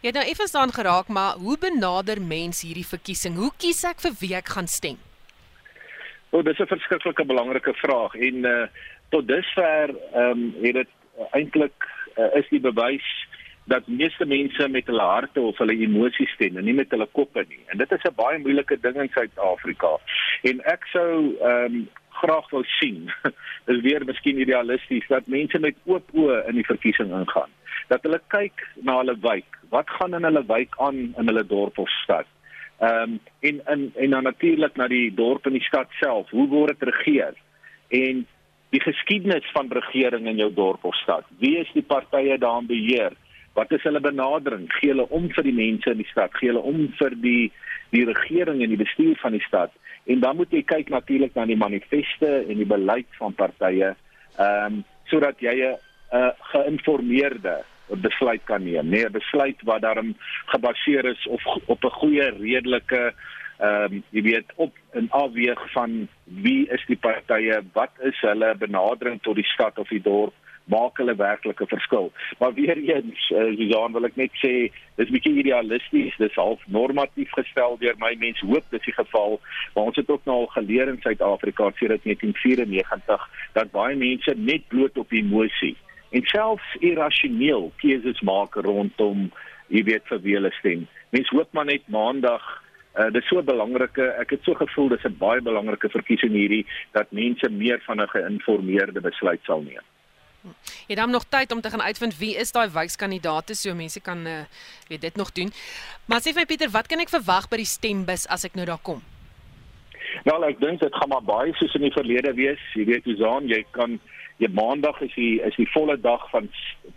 [0.01, 3.35] Jy het nou effens daan geraak, maar hoe benader mens hierdie verkiesing?
[3.35, 4.99] Hoe kies ek vir wie ek gaan stem?
[6.31, 8.67] O, oh, dis 'n verskriklike belangrike vraag en uh
[9.09, 11.87] tot dusver ehm um, het dit uh, eintlik
[12.17, 13.05] uh, is die bewys
[13.65, 17.45] dat meeste mense met hulle harte of hulle emosies stem en nie met hulle koppe
[17.49, 17.61] nie.
[17.73, 19.97] En dit is 'n baie moeilike ding in Suid-Afrika.
[20.43, 23.11] En ek sou ehm um, graag wou sien
[23.71, 27.49] is weer miskien idealisties dat mense met oop oë in die verkiesing ingaan.
[27.87, 29.59] Dat hulle kyk na hulle wijk.
[29.69, 32.25] Wat gaan in hulle wijk aan in hulle dorp of stad?
[32.79, 36.29] Ehm um, en in en dan natuurlik na die dorp en die stad self.
[36.29, 37.33] Hoe word dit regeer?
[37.89, 38.27] En
[38.69, 41.23] die geskiedenis van regering in jou dorp of stad.
[41.39, 43.13] Wie is die partye daarin beheer?
[43.55, 44.67] Wat is hulle benadering?
[44.79, 46.33] Gee hulle om vir die mense in die stad?
[46.35, 47.51] Gee hulle om vir die
[47.93, 49.71] die regering en die bestuur van die stad?
[50.11, 53.93] En dan moet jy kyk natuurlik na die manifeste en die beleid van partye,
[54.35, 55.77] ehm um, sodat jy 'n
[56.17, 57.55] uh, geïnformeerde
[58.01, 60.15] besluit kan neem, nee, 'n besluit wat daarom
[60.51, 63.13] gebaseer is of op 'n goeie redelike
[63.59, 68.55] ehm um, jy weet op 'n afweeg van wie is die partye, wat is hulle
[68.55, 70.33] benadering tot die stad of die dorp
[70.65, 72.11] maak hulle werklik 'n verskil.
[72.39, 77.31] Maar weer eens, uh, Susan, wil ek net sê, dis bietjie idealisties, dis half normatief
[77.31, 79.39] gestel deur my mens hoop dis die geval,
[79.73, 84.67] maar ons het ook nou al geleer in Suid-Afrika sedert 1994 dat baie mense net
[84.67, 85.75] bloot op emosie
[86.11, 89.31] en selfs irrasioneel keuses maak rondom
[89.67, 90.87] jy weet vir wie hulle stem.
[91.09, 92.61] Mens hoop maar net maandag
[92.95, 96.65] Uh, dit is so belangrike ek het so gevoel dis 'n baie belangrike verkiesing hierdie
[96.95, 99.83] dat mense meer van 'n geïnformeerde besluit sal neem.
[100.87, 104.27] Jy het nog tyd om te gaan uitvind wie is daai wykskandidaate so mense kan
[104.27, 104.43] uh,
[104.87, 105.51] weet dit nog doen.
[106.05, 108.65] Maar sê vir my Pieter, wat kan ek verwag by die stembus as ek nou
[108.65, 109.01] daar kom?
[110.23, 112.61] Wel, ek dink dit gaan maar baie soos in die verlede wees.
[112.75, 113.99] Jy weet Susan, jy kan
[114.43, 116.49] jy maandag is die is die volle dag van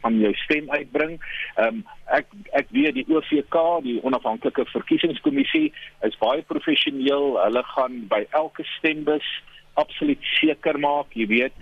[0.03, 1.19] van jou stem uitbring.
[1.57, 1.85] Ehm um,
[2.15, 2.31] ek
[2.61, 5.69] ek weet die OVK, die onafhanklike verkiesingskommissie
[6.09, 7.37] is baie professioneel.
[7.43, 9.27] Hulle gaan by elke stembus
[9.79, 11.59] absoluut seker maak, jy weet,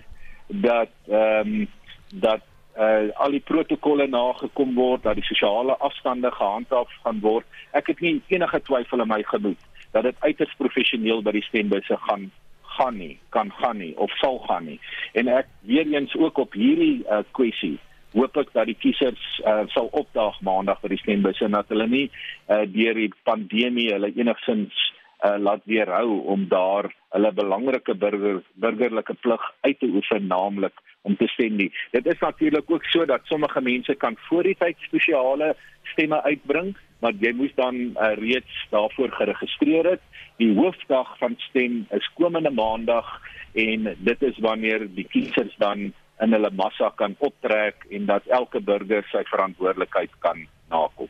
[0.47, 1.67] dat ehm um,
[2.13, 2.41] dat
[2.77, 7.45] uh, al die protokolle nagekom word, dat die sosiale afstande gehandhaaf gaan word.
[7.71, 11.97] Ek het nie enige twyfel in my gemoed dat dit uiters professioneel by die stembusse
[12.07, 12.29] gaan
[12.77, 14.79] gaan nie, kan gaan nie of sal gaan nie.
[15.17, 17.77] En ek weer eens ook op hierdie uh, kwessie
[18.13, 21.87] hoop ek dat die kiesers uh, sal opdaag maandag by die stembusse en dat hulle
[21.91, 24.77] nie uh, deur die pandemie hulle enigsins
[25.25, 31.15] uh, laat weerhou om daar hulle belangrike burger burgerlike plig uit te oefen naamlik om
[31.17, 31.71] te stem nie.
[31.91, 35.55] Dit is natuurlik ook so dat sommige mense kan voor die tyd spesiale
[35.93, 40.03] stemme uitbring, maar jy moes dan uh, reeds daarvoor geregistreer het.
[40.37, 43.07] Die hoofdag van stem is komende maandag
[43.53, 48.61] en dit is wanneer die kiesers dan in hulle massa kan optrek en dat elke
[48.61, 51.09] burger sy verantwoordelikheid kan nakom.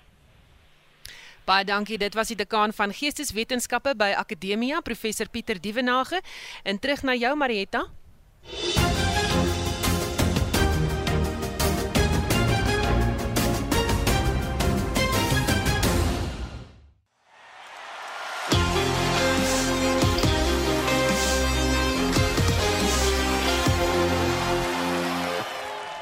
[1.47, 1.95] Baie dankie.
[1.97, 6.21] Dit was die dekaan van Geesteswetenskappe by Akademia, professor Pieter Dievenage.
[6.63, 7.87] En terug na jou Marietta.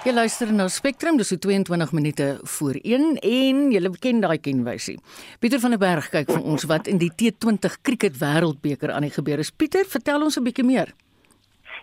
[0.06, 5.00] Jy luister na Spectrum, dis so 22 minute voor 1 en jy ken daai kenwysie.
[5.41, 9.15] Pieter van der Berg kyk vir ons wat in die T20 Cricket Wêreldbeker aan die
[9.15, 9.50] gebeur is.
[9.50, 10.94] Pieter, vertel ons 'n bietjie meer.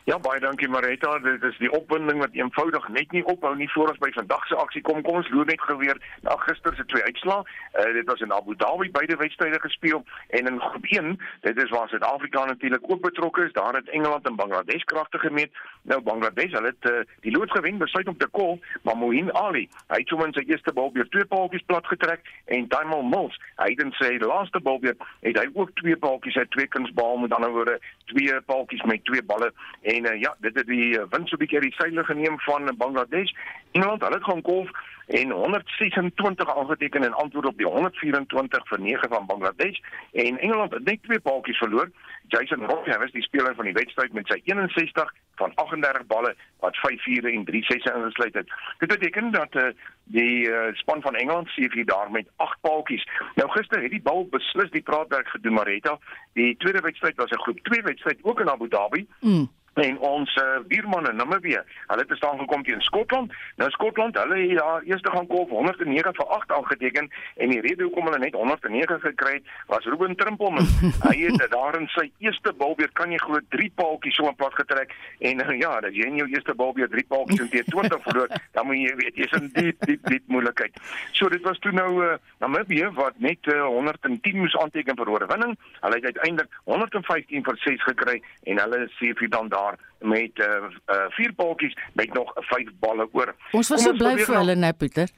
[0.04, 1.12] Ja, baie dankie Marita.
[1.22, 4.56] Dit is die opwinding wat eenvoudig net nie ophou nie voor ons by vandag se
[4.58, 4.98] aksie kom.
[5.06, 7.44] Kom ons loer net geweer na gister se twee uitslae.
[7.78, 10.02] Uh, dit was in Abu Dhabi beide wedstryde gespeel
[10.38, 11.12] en in groep 1,
[11.46, 13.52] dit is waar Suid-Afrika natuurlik ook betrokke is.
[13.52, 15.54] Daar het Engeland en Bangladesh kragte gemeet.
[15.82, 19.68] Nou Bangladesh, hulle het uh, die lood gewen, besluit om te kol, maar Mohin Ali,
[19.86, 23.70] hy het sommer sy eerste bal weer twee paaltjies plat getrek en Taimal Mills, hy
[23.70, 27.38] het in sy laaste bal weer het hy ook twee paaltjies uit twee kunsbal met
[27.38, 27.78] ander woorde
[28.10, 29.52] twee paaltjies met twee balle
[29.91, 32.40] En uh, ja, dit het die uh, wind so 'n bietjie uit die seile geneem
[32.40, 33.32] van Bangladesh.
[33.72, 34.70] Engeland, hulle het gaan kolf
[35.06, 39.78] en 126 aangeteken in antwoord op die 124 vir 9 van Bangladesh
[40.12, 41.90] en Engeland het net twee paaltjies verloor.
[42.28, 46.76] Jason hy was die speler van die wedstryd met sy 61 van 38 balle wat
[46.76, 48.52] 5 vure en 3 sesse ingesluit het.
[48.78, 49.68] Dit beteken dat uh,
[50.04, 53.08] die uh, span van Engeland seef hier daar met 8 paaltjies.
[53.34, 55.98] Nou gister het die bal beslis die praatwerk gedoen Marita.
[56.32, 59.06] Die tweede wedstryd was 'n groep 2 wedstryd ook in Abu Dhabi.
[59.20, 61.60] Mm en ons uh, buurman in Namibië.
[61.86, 63.32] Hulle het gestaan gekom teen Skotland.
[63.56, 67.82] Nou Skotland, hulle het daar eers gaan kolf 109 vir 8 aangeteken en die rede
[67.82, 70.68] hoekom hulle net 109 gekry het was Ruben Trimpelman.
[71.08, 74.54] hy het daar in sy eerste bal weer kan jy glo 3 paaltjies so pad
[74.60, 77.70] getrek en uh, ja, dat jy in jou eerste bal weer 3 paaltjies in teen
[77.72, 80.76] 20 verloor, dan moet jy weet jy's in diep diep diep moeilikheid.
[81.16, 85.56] So dit was toe nou uh, Namibië wat net uh, 110 moes aanteken vir oorwinning.
[85.80, 89.78] Hulle het uiteindelik 115 vir 6 gekry en hulle sê vir dan daar daar
[90.14, 93.34] met uh, uh vier paaltjies met nog vyf balle oor.
[93.52, 95.12] Ons was so bly vir hulle, né, Pieter?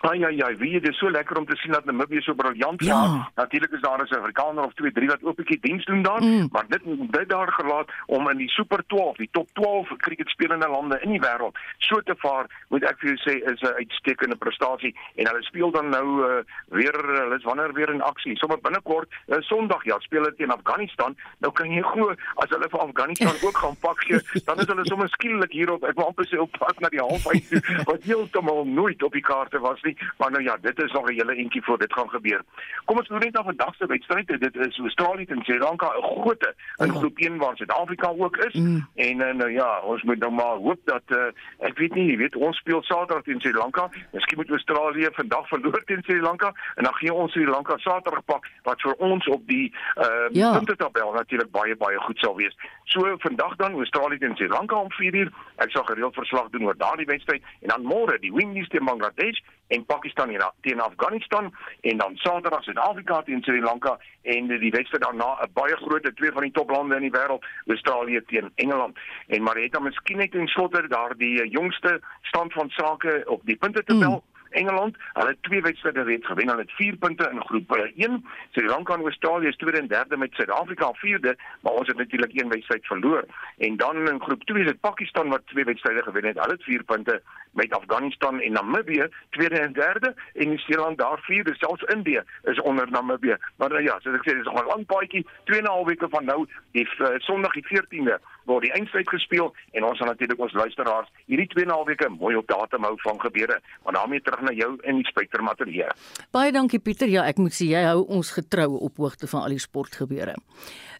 [0.00, 2.84] Ai ai ai, wie dit is so lekker om te sien dat Namibië so briljant
[2.84, 2.94] Ja.
[3.06, 3.30] vaar.
[3.34, 6.22] Natuurlik is daar 'n Suid-Afrikaner of 2, 3 wat ook 'n bietjie diens doen daar,
[6.22, 6.48] Mm.
[6.52, 6.80] maar dit
[7.10, 11.20] dit daar gelaat om in die Super 12, die top 12 cricketspelende lande in die
[11.20, 15.42] wêreld so te vaar, moet ek vir jou sê is 'n uitstekende prestasie en hulle
[15.42, 18.36] speel dan nou uh, weer hulle is wanneer weer in aksie.
[18.36, 21.16] Sommige binnekort, uh, Sondag ja, speel hulle teen Afghanistan.
[21.40, 24.86] Nou kan jy glo as hulle vir Afghanistan ook gaan pak gee, dan is hulle
[24.86, 25.82] sommer skielik hierop.
[25.84, 29.22] Ek wil amper sê op pad na die halfwyd toe, wat heeltemal nooit op die
[29.22, 29.87] kaarte was nie,
[30.18, 32.42] maar nou ja, dit is nog 'n hele entjie voor dit gaan gebeur.
[32.84, 34.26] Kom ons loer net na vandag se wedstryd.
[34.40, 38.54] Dit is Australië teen Sri Lanka, 'n grootte in groep 1 waar Suid-Afrika ook is.
[38.54, 38.88] Mm.
[38.94, 41.24] En uh, nou ja, ons moet nou maar hoop dat uh,
[41.58, 43.88] ek weet nie, jy weet, ons speel Saterdag teen Sri Lanka.
[44.12, 48.24] Miskien moet Australië vandag verloor teen Sri Lanka en dan gee ons Sri Lanka Saterdag
[48.24, 50.52] pak wat vir ons op die uh, Ja.
[50.56, 52.56] puntetabel natuurlik baie baie goed sal wees.
[52.88, 55.28] So vandag dan Australië teen Sri Lanka om 4uur.
[55.56, 59.42] Ek sal gereeld verslag doen oor daardie wedstryd en dan môre die Windies teen Bangladesh
[59.68, 65.02] en Pakistan teen- teen Afghanistan en dan Saterdag Suid-Afrika teen Sri Lanka en die wedstryd
[65.02, 68.98] daarna 'n baie groot twee van die toplande in die wêreld, Australië teen Engeland.
[69.26, 74.24] En Marietta miskien net in slotte daardie eh, jongste stand van sake op die puntetabel.
[74.24, 74.37] Mm.
[74.50, 76.48] Engeland, hulle het twee wedstryde reeds gewen.
[76.48, 78.24] Hulle het 4 punte in groep eh, 1.
[78.50, 82.40] Sri Lanka en Australië is tweede en derde met Suid-Afrika vierde, maar ons het natuurlik
[82.40, 83.24] een wedstryd verloor.
[83.58, 86.38] En dan in groep 2 is dit Pakistan wat twee wedstryde gewen het.
[86.38, 91.54] Hulle het 4 punte met Afghanistan en Namibië tweede en derde en Nieu-Seeland daar vierde.
[91.54, 93.36] Selfs Indië is onder Namibië.
[93.56, 95.86] Maar nou ja, soos ek sê, dis nog 'n lang paadjie, 2 en 'n half
[95.86, 100.10] weke van nou, die uh, Sondag die 14de word die eindstryd gespeel en ons gaan
[100.12, 103.60] natuurlik ons luisteraars hierdie 2 en 'n half weke mooi op datum hou van gebeure.
[103.84, 105.88] Maar daarmee terug na jou in die Spectrum ateljee.
[106.30, 107.08] Baie dankie Pieter.
[107.08, 110.34] Ja, ek moet sê jy hou ons getrou op hoogte van al die sportgebeure.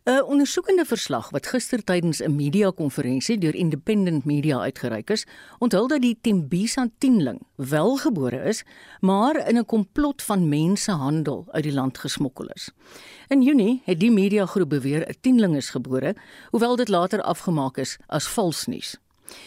[0.08, 5.26] 'n Ondersoekende verslag wat gister tydens 'n media-konferensie deur Independent Media uitgereik is,
[5.58, 8.64] onthul dat die Tembisa tienling wel gebore is,
[9.00, 12.70] maar in 'n komplot van mensehandel uit die land gesmokkel is.
[13.28, 16.16] In Junie het die mediagroep beweer 'n tienling is gebore,
[16.50, 18.96] hoewel dit later afgemaak is as vals nuus.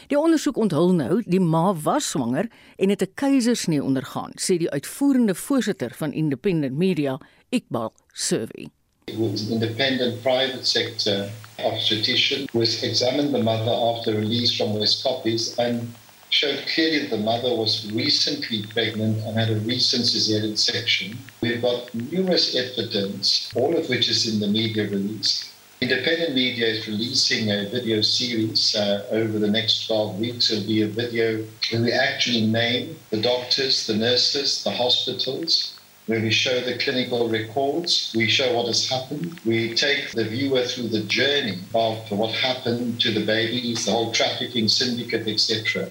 [0.07, 4.71] Die ondersoek onthul nou die ma was swanger en het 'n keisersnee ondergaan, sê die
[4.71, 7.19] uitvoerende voorsitter van Independent Media,
[7.49, 8.69] Iqbal Survey.
[9.07, 15.57] With an independent private sector obstetrician who examined the mother after release from West Copies
[15.57, 15.93] and
[16.29, 21.17] showed clearly the mother was recently pregnant and had a recent cesarean section.
[21.41, 25.51] We've got numerous evidence, all of which is in the media release.
[25.81, 30.51] Independent media is releasing a video series uh, over the next 12 weeks.
[30.51, 35.73] It'll be a video where we actually name the doctors, the nurses, the hospitals,
[36.11, 40.63] where we show the clinical records, we show what has happened, we take the viewer
[40.63, 45.87] through the journey of what happened to the babies, the whole trafficking syndicate, etc.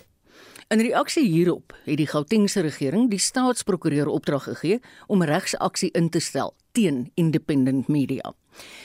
[0.69, 6.21] In reaksie hierop het die Gautengse regering die staatsprokureur opdrag gegee om regsaksie in te
[6.21, 8.35] stel teen Independent Media.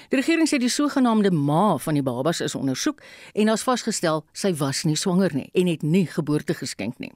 [0.09, 3.03] Die regering sê die sogenaamde ma van die babas is ondersoek
[3.35, 7.11] en daar's vasgestel sy was nie swanger nie en het nie geboorte geskenk nie.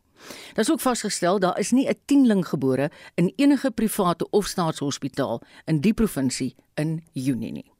[0.53, 5.41] Daar is ook vasgestel daar is nie 'n tienling gebore in enige private of staatshospitaal
[5.65, 7.71] in die provinsie in Junie nie.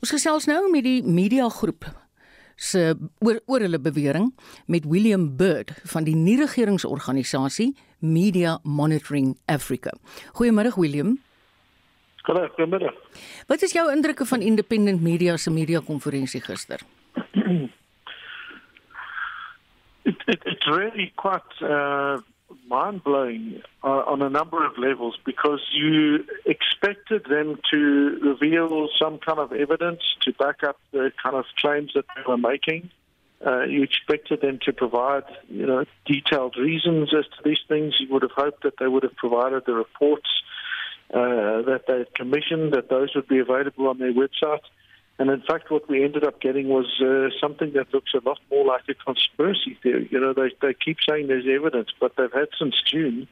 [0.00, 1.88] Ons gesels nou met die mediagroep
[2.58, 4.32] se oor, oor hulle bewering
[4.66, 9.94] met William Bird van die nie-regeringsorganisasie Media Monitoring Africa.
[10.38, 11.16] Goeiemôre William.
[12.28, 12.92] Hallo, goeiemôre.
[13.46, 16.80] Wat is jou indrukke van Independent Media se media konferensie gister?
[20.08, 22.18] It, it, it's really quite uh,
[22.66, 29.18] mind blowing uh, on a number of levels because you expected them to reveal some
[29.18, 32.90] kind of evidence to back up the kind of claims that they were making.
[33.46, 37.94] Uh, you expected them to provide, you know, detailed reasons as to these things.
[38.00, 40.28] You would have hoped that they would have provided the reports
[41.14, 44.64] uh, that they had commissioned, that those would be available on their website.
[45.20, 48.38] And in fact, what we ended up getting was uh, something that looks a lot
[48.50, 50.08] more like a conspiracy theory.
[50.12, 53.26] You know, they they keep saying there's evidence, but they've had since June,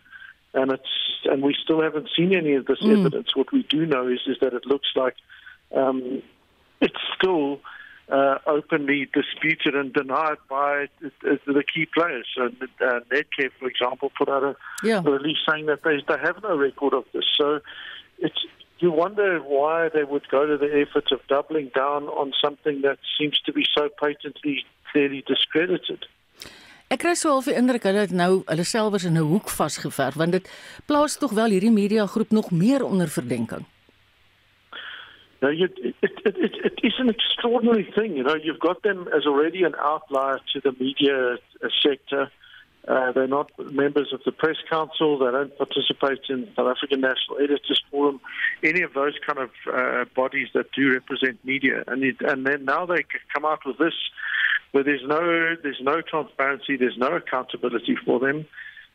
[0.53, 0.91] and it's
[1.27, 2.99] and we still haven't seen any of this Mm.
[2.99, 3.37] evidence.
[3.37, 5.15] What we do know is is that it looks like
[5.75, 6.23] um,
[6.81, 7.61] it's still
[8.11, 12.27] uh, openly disputed and denied by the, the key players.
[12.37, 15.03] So, uh, Netcare, for example, put out a Yeah.
[15.05, 17.25] release saying that they they have no record of this.
[17.37, 17.61] So
[18.19, 18.45] it's
[18.79, 22.99] you wonder why they would go to the effort of doubling down on something that
[23.19, 26.07] seems to be so patently clearly discredited.
[26.89, 30.15] Ek kry so half die indruk hulle het nou hulle selfs in 'n hoek vasgeverf
[30.21, 30.51] want dit
[30.87, 33.65] plaas tog wel hierdie mediagroep nog meer onder verdenking.
[35.43, 38.17] Now, you, it, it, it, it is an extraordinary thing.
[38.17, 41.37] You know, you've got them as already an outlier to the media
[41.83, 42.23] sector.
[42.23, 42.46] Uh,
[42.87, 45.19] they're not members of the press council.
[45.19, 48.21] They don't participate in South African National Editors Forum,
[48.63, 51.83] any of those kind of uh, bodies that do represent media.
[51.87, 53.95] And it, and then now they come out with this,
[54.71, 58.47] where there's no there's no transparency, there's no accountability for them.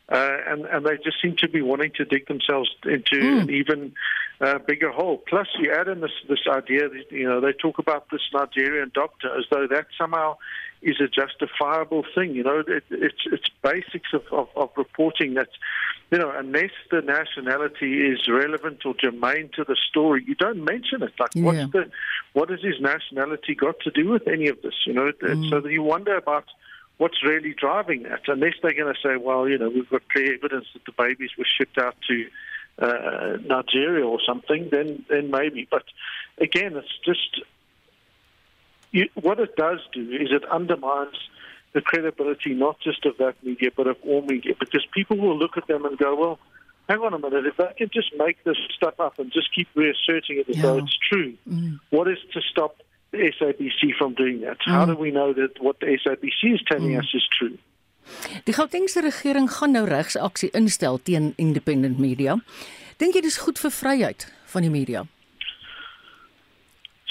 [0.08, 3.42] Uh, and, and they just seem to be wanting to dig themselves into mm.
[3.42, 3.92] an even
[4.40, 5.22] uh, bigger hole.
[5.28, 8.90] Plus, you add in this this idea that you know they talk about this Nigerian
[8.94, 10.36] doctor as though that somehow
[10.82, 12.34] is a justifiable thing.
[12.34, 15.48] You know, it, it's it's basics of, of, of reporting that
[16.10, 21.02] you know unless the nationality is relevant or germane to the story, you don't mention
[21.02, 21.12] it.
[21.18, 21.42] Like, yeah.
[21.42, 21.90] what's the
[22.32, 24.74] what has his nationality got to do with any of this?
[24.86, 25.50] You know, mm.
[25.50, 26.44] so you wonder about
[26.98, 28.22] what's really driving that.
[28.28, 31.30] Unless they're going to say, well, you know, we've got clear evidence that the babies
[31.38, 32.26] were shipped out to
[32.78, 35.66] uh, Nigeria or something, then then maybe.
[35.70, 35.84] But
[36.38, 37.42] again, it's just
[38.92, 41.16] you, what it does do is it undermines
[41.72, 45.56] the credibility not just of that media but of all media because people will look
[45.56, 46.38] at them and go, well,
[46.88, 49.68] hang on a minute, if they can just make this stuff up and just keep
[49.74, 50.62] reasserting it as yeah.
[50.62, 51.80] though it's true, mm.
[51.90, 52.76] what is to stop
[53.10, 54.58] the SABC from doing that?
[54.60, 54.72] Mm.
[54.72, 56.98] How do we know that what the SABC is telling mm.
[56.98, 57.58] us is true?
[58.44, 62.34] Die Gautengse regering gaan nou regsaksie instel teen independent media.
[62.98, 65.04] Dink jy dis goed vir vryheid van die media?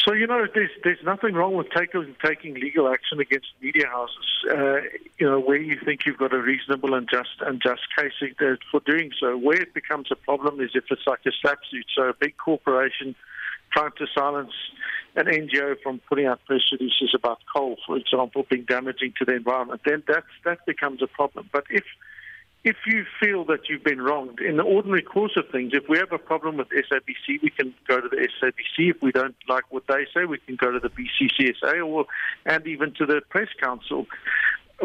[0.05, 4.45] So you know, there's there's nothing wrong with taking taking legal action against media houses.
[4.49, 4.81] Uh,
[5.19, 8.13] you know, where you think you've got a reasonable and just and just case
[8.71, 9.37] for doing so.
[9.37, 11.85] Where it becomes a problem is if it's like a slap suit.
[11.95, 13.15] So a big corporation
[13.71, 14.53] trying to silence
[15.15, 19.35] an NGO from putting out press releases about coal, for example, being damaging to the
[19.35, 21.49] environment, then that's that becomes a problem.
[21.51, 21.83] But if
[22.63, 25.97] if you feel that you've been wronged in the ordinary course of things, if we
[25.97, 28.91] have a problem with SABC, we can go to the SABC.
[28.91, 32.05] If we don't like what they say, we can go to the BCCSA or
[32.45, 34.05] and even to the press council,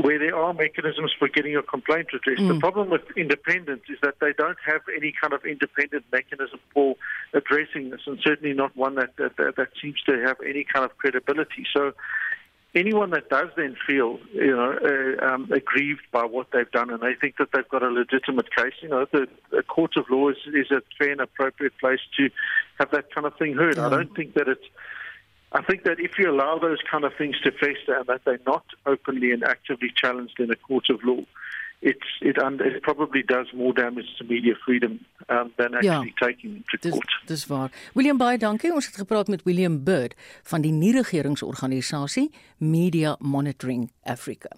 [0.00, 2.42] where there are mechanisms for getting a complaint addressed.
[2.42, 2.54] Mm.
[2.54, 6.96] The problem with independence is that they don't have any kind of independent mechanism for
[7.34, 10.84] addressing this, and certainly not one that that, that, that seems to have any kind
[10.84, 11.66] of credibility.
[11.74, 11.92] So
[12.76, 17.00] anyone that does then feel, you know, uh, um, aggrieved by what they've done and
[17.00, 20.28] they think that they've got a legitimate case, you know, the, the court of law
[20.28, 22.28] is, is a fair and appropriate place to
[22.78, 23.76] have that kind of thing heard.
[23.76, 23.86] Yeah.
[23.86, 24.64] I don't think that it's.
[25.52, 28.40] I think that if you allow those kind of things to fester and that they're
[28.46, 31.22] not openly and actively challenged in a court of law,
[31.80, 36.26] it's it, and it probably does more damage to media freedom um, than actually ja,
[36.26, 37.22] taking to dis, court.
[37.26, 37.70] Dis waar.
[37.94, 38.72] William Baie, dankie.
[38.72, 44.48] Ons het gepraat met William Bird van die nie-regeringsorganisasie Media Monitoring Africa.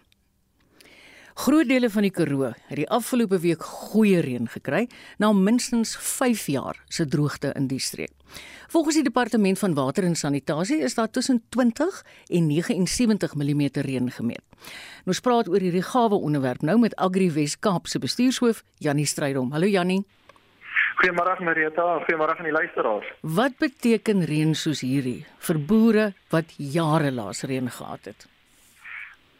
[1.39, 4.89] Groot dele van die Karoo het die afgelope week goeie reën gekry
[5.23, 8.11] na minstens 5 jaar se droogte in die streek.
[8.75, 14.11] Volgens die departement van water en sanitasie is daar tussen 20 en 79 mm reën
[14.11, 14.43] gemeet.
[15.07, 19.07] Nou ons praat oor hierdie gawe onderwerp nou met Agri Wes Kaap se bestuurshoof Jannie
[19.07, 19.53] Strydom.
[19.55, 20.03] Hallo Jannie.
[20.99, 23.13] Goeiemôre Marita, goeiemôre aan die luisteraars.
[23.23, 28.27] Wat beteken reën soos hierdie vir boere wat jare laas reën gehad het?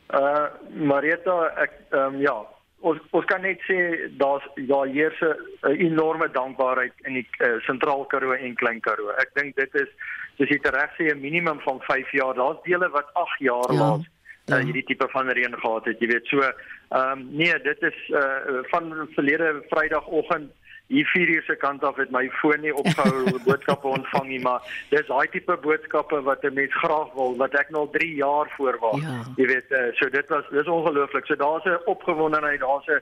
[0.09, 2.37] Uh Marita, ek ehm um, ja,
[2.81, 8.07] ons ons kan net sê daar's ja heers 'n enorme dankbaarheid in die uh, sentraal
[8.07, 9.11] Karoo en klein Karoo.
[9.21, 9.91] Ek dink dit is
[10.39, 12.35] dis dit reg sê 'n minimum van 5 jaar.
[12.35, 13.79] Daar's dele wat 8 jaar ja.
[13.79, 14.65] laat uh, ja.
[14.65, 16.01] hierdie tipe van reën gehad het.
[16.01, 20.53] Jy weet so ehm um, nee, dit is uh van verlede Vrydagoggend
[20.89, 24.65] hier 4 uur se kant af het my foon nie opgehou boodskappe ontvang nie maar
[24.91, 28.49] dis daai tipe boodskappe wat 'n mens graag wil wat ek nou al 3 jaar
[28.57, 29.21] voorwag ja.
[29.37, 33.01] jy weet uh, so dit was dis ongelooflik so daar's 'n opgewondenheid daar's 'n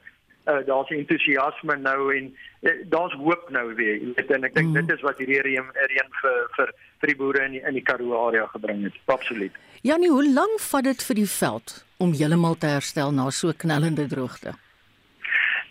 [0.50, 4.68] uh, daar's entoesiasme nou en uh, daar's hoop nou weer jy weet en ek dink
[4.68, 4.74] mm.
[4.80, 7.86] dit is wat hierdie reën reën vir vir vir die boere in die, in die
[7.86, 12.54] Karoo area gebring het absoluut Janie hoe lank vat dit vir die veld om heeltemal
[12.58, 14.58] te herstel na so knellende droogte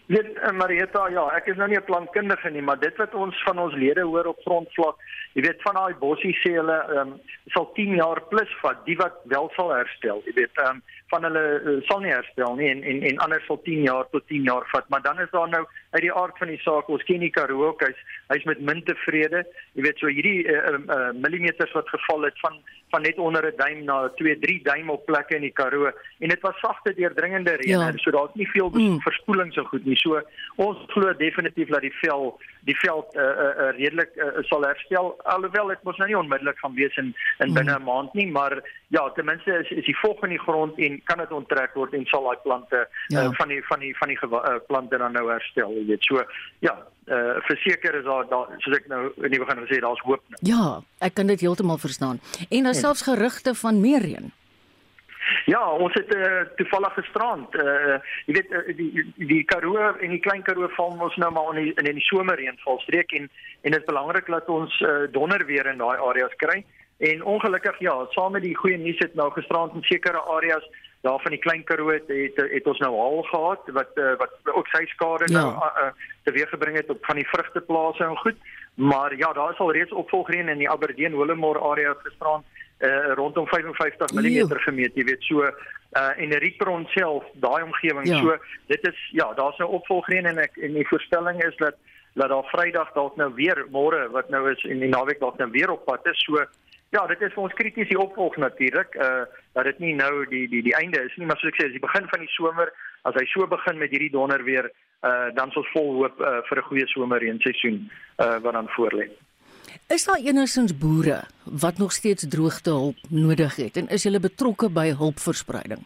[0.07, 3.43] Dit eh, Marieta, ja, ek is nou nie 'n plantkundige nie, maar dit wat ons
[3.43, 4.95] van ons lede hoor op grondvlak,
[5.33, 7.15] jy weet van daai bossies sê hulle ehm um,
[7.53, 11.23] sal 10 jaar plus vat, die wat wel sal herstel, jy weet ehm um, van
[11.23, 14.43] hulle uh, sal nie herstel nie en en en ander sal 10 jaar tot 10
[14.43, 17.19] jaar vat, maar dan is daar nou uit die aard van die saak, ons ken
[17.19, 17.81] die Karoo ook,
[18.27, 19.43] hy's met min tevrede.
[19.73, 22.59] Jy weet so hierdie uh, uh, millimeters wat geval het van
[22.93, 26.29] van net onder 'n duim na 2, 3 duim op plekke in die Karoo en
[26.29, 27.91] dit was sagte deurdringende reën, ja.
[27.95, 29.01] so daar's nie veel mm.
[29.01, 29.95] verspoeling so goed nie.
[29.95, 30.21] So
[30.55, 35.13] ons glo definitief dat die vel die veld uh, uh, uh, redelik uh, sal herstel
[35.35, 37.13] alhoewel dit mos nou nie onmiddellik gaan wees in
[37.43, 38.57] in binne 'n maand nie maar
[38.87, 41.93] ja ten minste is is die vog in die grond en kan dit onttrek word
[41.93, 43.23] en sal daai plante ja.
[43.23, 46.25] uh, van die van die van die uh, plante dan nou herstel jy weet so
[46.59, 50.23] ja uh verseker is daar daar soos ek nou in die begin gesê daar's hoop
[50.27, 50.39] nou.
[50.41, 52.19] Ja, ek kan dit heeltemal verstaan.
[52.49, 54.31] En daar selfs gerugte van meer reën.
[55.45, 60.21] Ja, ons het uh, toevallig gisterand, uh jy weet uh, die die Karoo en die
[60.21, 63.29] Klein Karoo val ons nou maar in die, in die somerreënvalstreek en
[63.61, 66.63] en dit is belangrik dat ons uh, donder weer in daai areas kry.
[66.97, 70.65] En ongelukkig ja, saam met die goeie nuus het nou gisterand in sekere areas
[71.05, 74.53] daar van die Klein Karoo het, het het ons nou al gehad wat uh, wat
[74.53, 75.39] ook sy skade ja.
[75.39, 75.91] nou uh,
[76.23, 78.39] teweeggebring het op van die vrugteplase en goed.
[78.75, 82.43] Maar ja, daar is al reeds opvolgreën in die Aberdeen Willowmore area gisterand
[82.79, 85.47] uh, rondom 55 mm gemeet, jy weet so
[85.95, 88.07] uh en Ripron self, daai omgewing.
[88.07, 88.19] Ja.
[88.19, 91.77] So dit is ja, daar's nou opvolgreën en ek en die voorspelling is dat
[92.15, 95.49] dat daar Vrydag dalk nou weer môre wat nou is en die naweek dalk nou
[95.51, 96.19] weer op pad is.
[96.27, 96.43] So
[96.89, 98.95] ja, dit is vir ons krities die opvolg natuurlik.
[98.95, 99.23] Uh
[99.55, 101.77] dat dit nie nou die die die einde is nie, maar soos ek sê, as
[101.77, 102.73] die begin van die somer,
[103.05, 104.71] as hy so begin met hierdie donder weer,
[105.05, 107.89] uh dan ons vol hoop uh, vir 'n goeie somerreën seisoen
[108.19, 109.09] uh wat dan voorlê.
[109.89, 114.87] Is daar enigsins boere wat nog steeds droogtehulp nodig het en is hulle betrokke by
[115.01, 115.83] hulpverspreiding?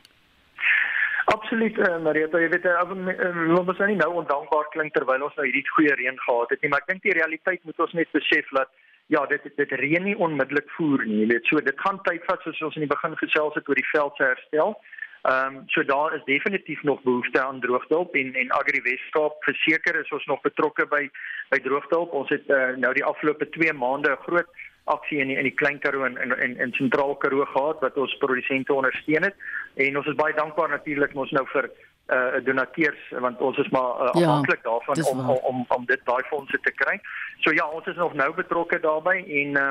[1.29, 5.35] Absoluut, uh, Marieta, jy weet, uh, ons moet nou nie nou ondankbaar klink terwyl ons
[5.37, 8.09] nou hierdie goeie reën gehad het nie, maar ek dink die realiteit moet ons net
[8.15, 8.71] besef dat
[9.13, 11.19] ja, dit dit reën nie onmiddellik voer nie.
[11.23, 13.81] Jy weet, so dit gaan tyd vat soos ons in die begin gesels het oor
[13.81, 14.75] die veld se herstel.
[15.21, 19.99] Ehm um, so daar is definitief nog behoefte aan droogtehulp en en Agri Weskaap verseker
[19.99, 21.09] is ons nog betrokke by
[21.49, 22.11] by droogtehulp.
[22.11, 24.47] Ons het uh, nou die afgelope 2 maande 'n groot
[24.83, 27.97] aksie in die, in die Klein Karoo en in in, in Sentraal Karoo gehad wat
[27.97, 29.35] ons produsente ondersteun het.
[29.73, 31.69] En ons is baie dankbaar natuurlik ons nou vir
[32.09, 36.01] uh donateurs want ons is maar uh, afhanklik ja, daarvan om, om om om dit
[36.05, 36.99] daai fondse te kry.
[37.39, 39.69] So ja, ons is nog nou betrokke daarbey en uh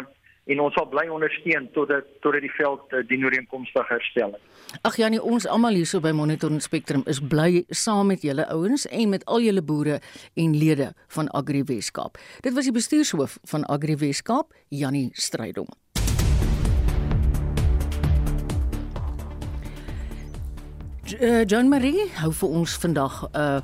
[0.49, 4.45] en ons sal bly ondersteun totdat totdat die veld uh, dien ooreenkomstig herstel het.
[4.89, 8.87] Ag Janie, ons almal hierso by Monitor en Spectrum is bly saam met julle ouens
[8.89, 9.99] en met al julle boere
[10.37, 12.21] en lede van Agri Weskaap.
[12.45, 15.69] Dit was die bestuurshoof van Agri Weskaap, Janie Strydom.
[21.09, 23.61] Uh, John Marie hou vir ons vandag 'n uh,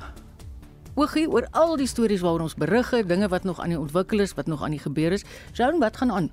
[0.96, 4.20] oogie oor al die stories waaroor ons berig het, dinge wat nog aan die ontwikkel
[4.20, 5.24] is, wat nog aan die gebeur is.
[5.52, 6.30] John, wat gaan aan?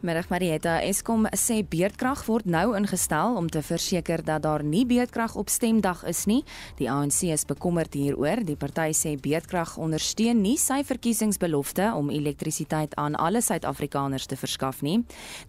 [0.00, 5.34] Middag Marietta, Eskom sê beerdkrag word nou ingestel om te verseker dat daar nie beerdkrag
[5.36, 6.38] op stemdag is nie.
[6.78, 8.40] Die ANC is bekommerd hieroor.
[8.48, 14.80] Die party sê beerdkrag ondersteun nie sy verkiesingsbelofte om elektrisiteit aan alle Suid-Afrikaners te verskaf
[14.80, 15.02] nie.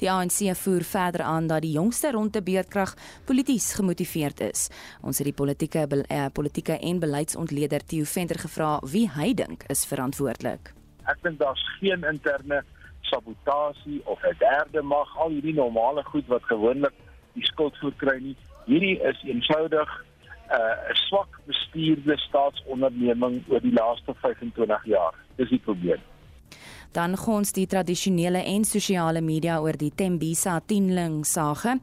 [0.03, 2.97] Die ANC voer verder aan dat die jongste ronde beerdkrag
[3.31, 4.67] polities gemotiveerd is.
[4.99, 9.87] Ons het die politieke eh, politieke en beleidsontleder Theo Venter gevra wie hy dink is
[9.87, 10.75] verantwoordelik.
[11.07, 12.65] Ek dink daar's geen interne
[13.01, 16.93] sabotasie of 'n derde mag, al hierdie normale goed wat gewoonlik
[17.33, 18.35] die skuld voorkry nie.
[18.65, 19.89] Hierdie is eenvoudig
[20.51, 25.13] uh, 'n uh, swak bestuurde staatsonderneming oor die laaste 25 jaar.
[25.35, 26.01] Dis die probleem.
[26.91, 31.77] Dan gons die tradisionele en sosiale media oor die Tembisa tienling sage.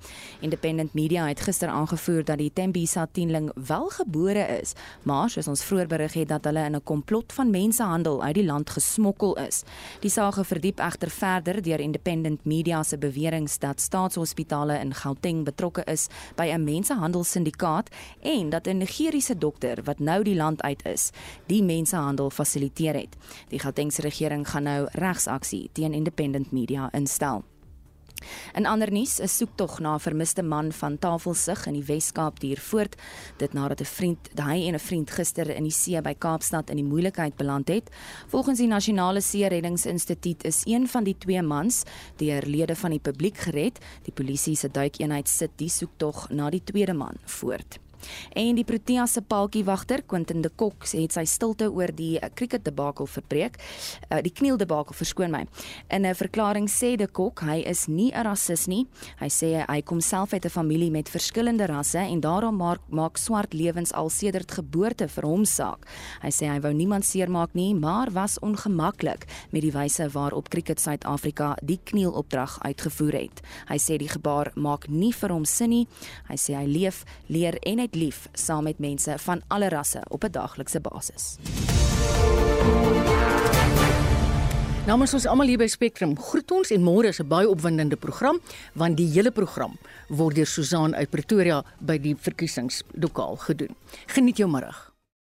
[0.45, 4.75] Independent Media het gister aangevoer dat die Tembisa tienling wel gebore is,
[5.09, 8.45] maar soos ons vroeër berig het dat hulle in 'n komplot van mensehandel uit die
[8.45, 9.63] land gesmokkel is.
[10.01, 15.85] Die sage verdiep egter verder deur Independent Media se beweringe dat staatshospitale in Gauteng betrokke
[15.85, 17.89] is by 'n mensehandelsindikaat
[18.21, 21.11] en dat 'n Nigeriese dokter wat nou die land uit is,
[21.47, 23.17] die mensehandel fasiliteer het.
[23.49, 27.45] Die Gautengse regering gaan nou regsaksie teen Independent Media instel.
[28.55, 32.59] In ander nuus, 'n soektog na 'n vermiste man van Tafelsig in die Wes-Kaap duur
[32.59, 32.97] voort,
[33.37, 36.77] dit nadat 'n vriend, hy en 'n vriend gister in die see by Kaapstad in
[36.77, 37.91] die moeilikheid beland het.
[38.27, 41.83] Volgens die Nasionale See Reddingsinstituut is een van die twee mans
[42.17, 43.79] deur lede van die publiek gered.
[44.03, 47.79] Die polisie se duikeenheid sit die soektog na die tweede man voort.
[48.35, 52.65] En die Protea se paaltjiewagter, Quentin de Kok, het sy stilte oor die cricket eh,
[52.71, 53.59] debakel verbreek.
[54.09, 55.47] Uh, die kniel debakel verskoon my.
[55.91, 58.87] In 'n verklaring sê de Kok hy is nie 'n rasis nie.
[59.21, 63.17] Hy sê hy kom self uit 'n familie met verskillende rasse en daarom maak, maak
[63.17, 65.87] swart lewens al sedert geboorte vir hom saak.
[66.23, 70.81] Hy sê hy wou niemand seermaak nie, maar was ongemaklik met die wyse waarop cricket
[70.81, 73.43] Suid-Afrika die knielopdrag uitgevoer het.
[73.69, 75.87] Hy sê die gebaar maak nie vir hom sin nie.
[76.29, 80.03] Hy sê hy leef, leer en hy net lief saam met mense van alle rasse
[80.09, 81.39] op 'n daaglikse basis.
[84.87, 88.41] Namens ons almal hier by Spectrum, groet ons en môre is 'n baie opwindende program
[88.75, 89.79] want die hele program
[90.09, 93.75] word deur Susan uit Pretoria by die verkiesingslokaal gedoen.
[94.07, 94.88] Geniet jou middag.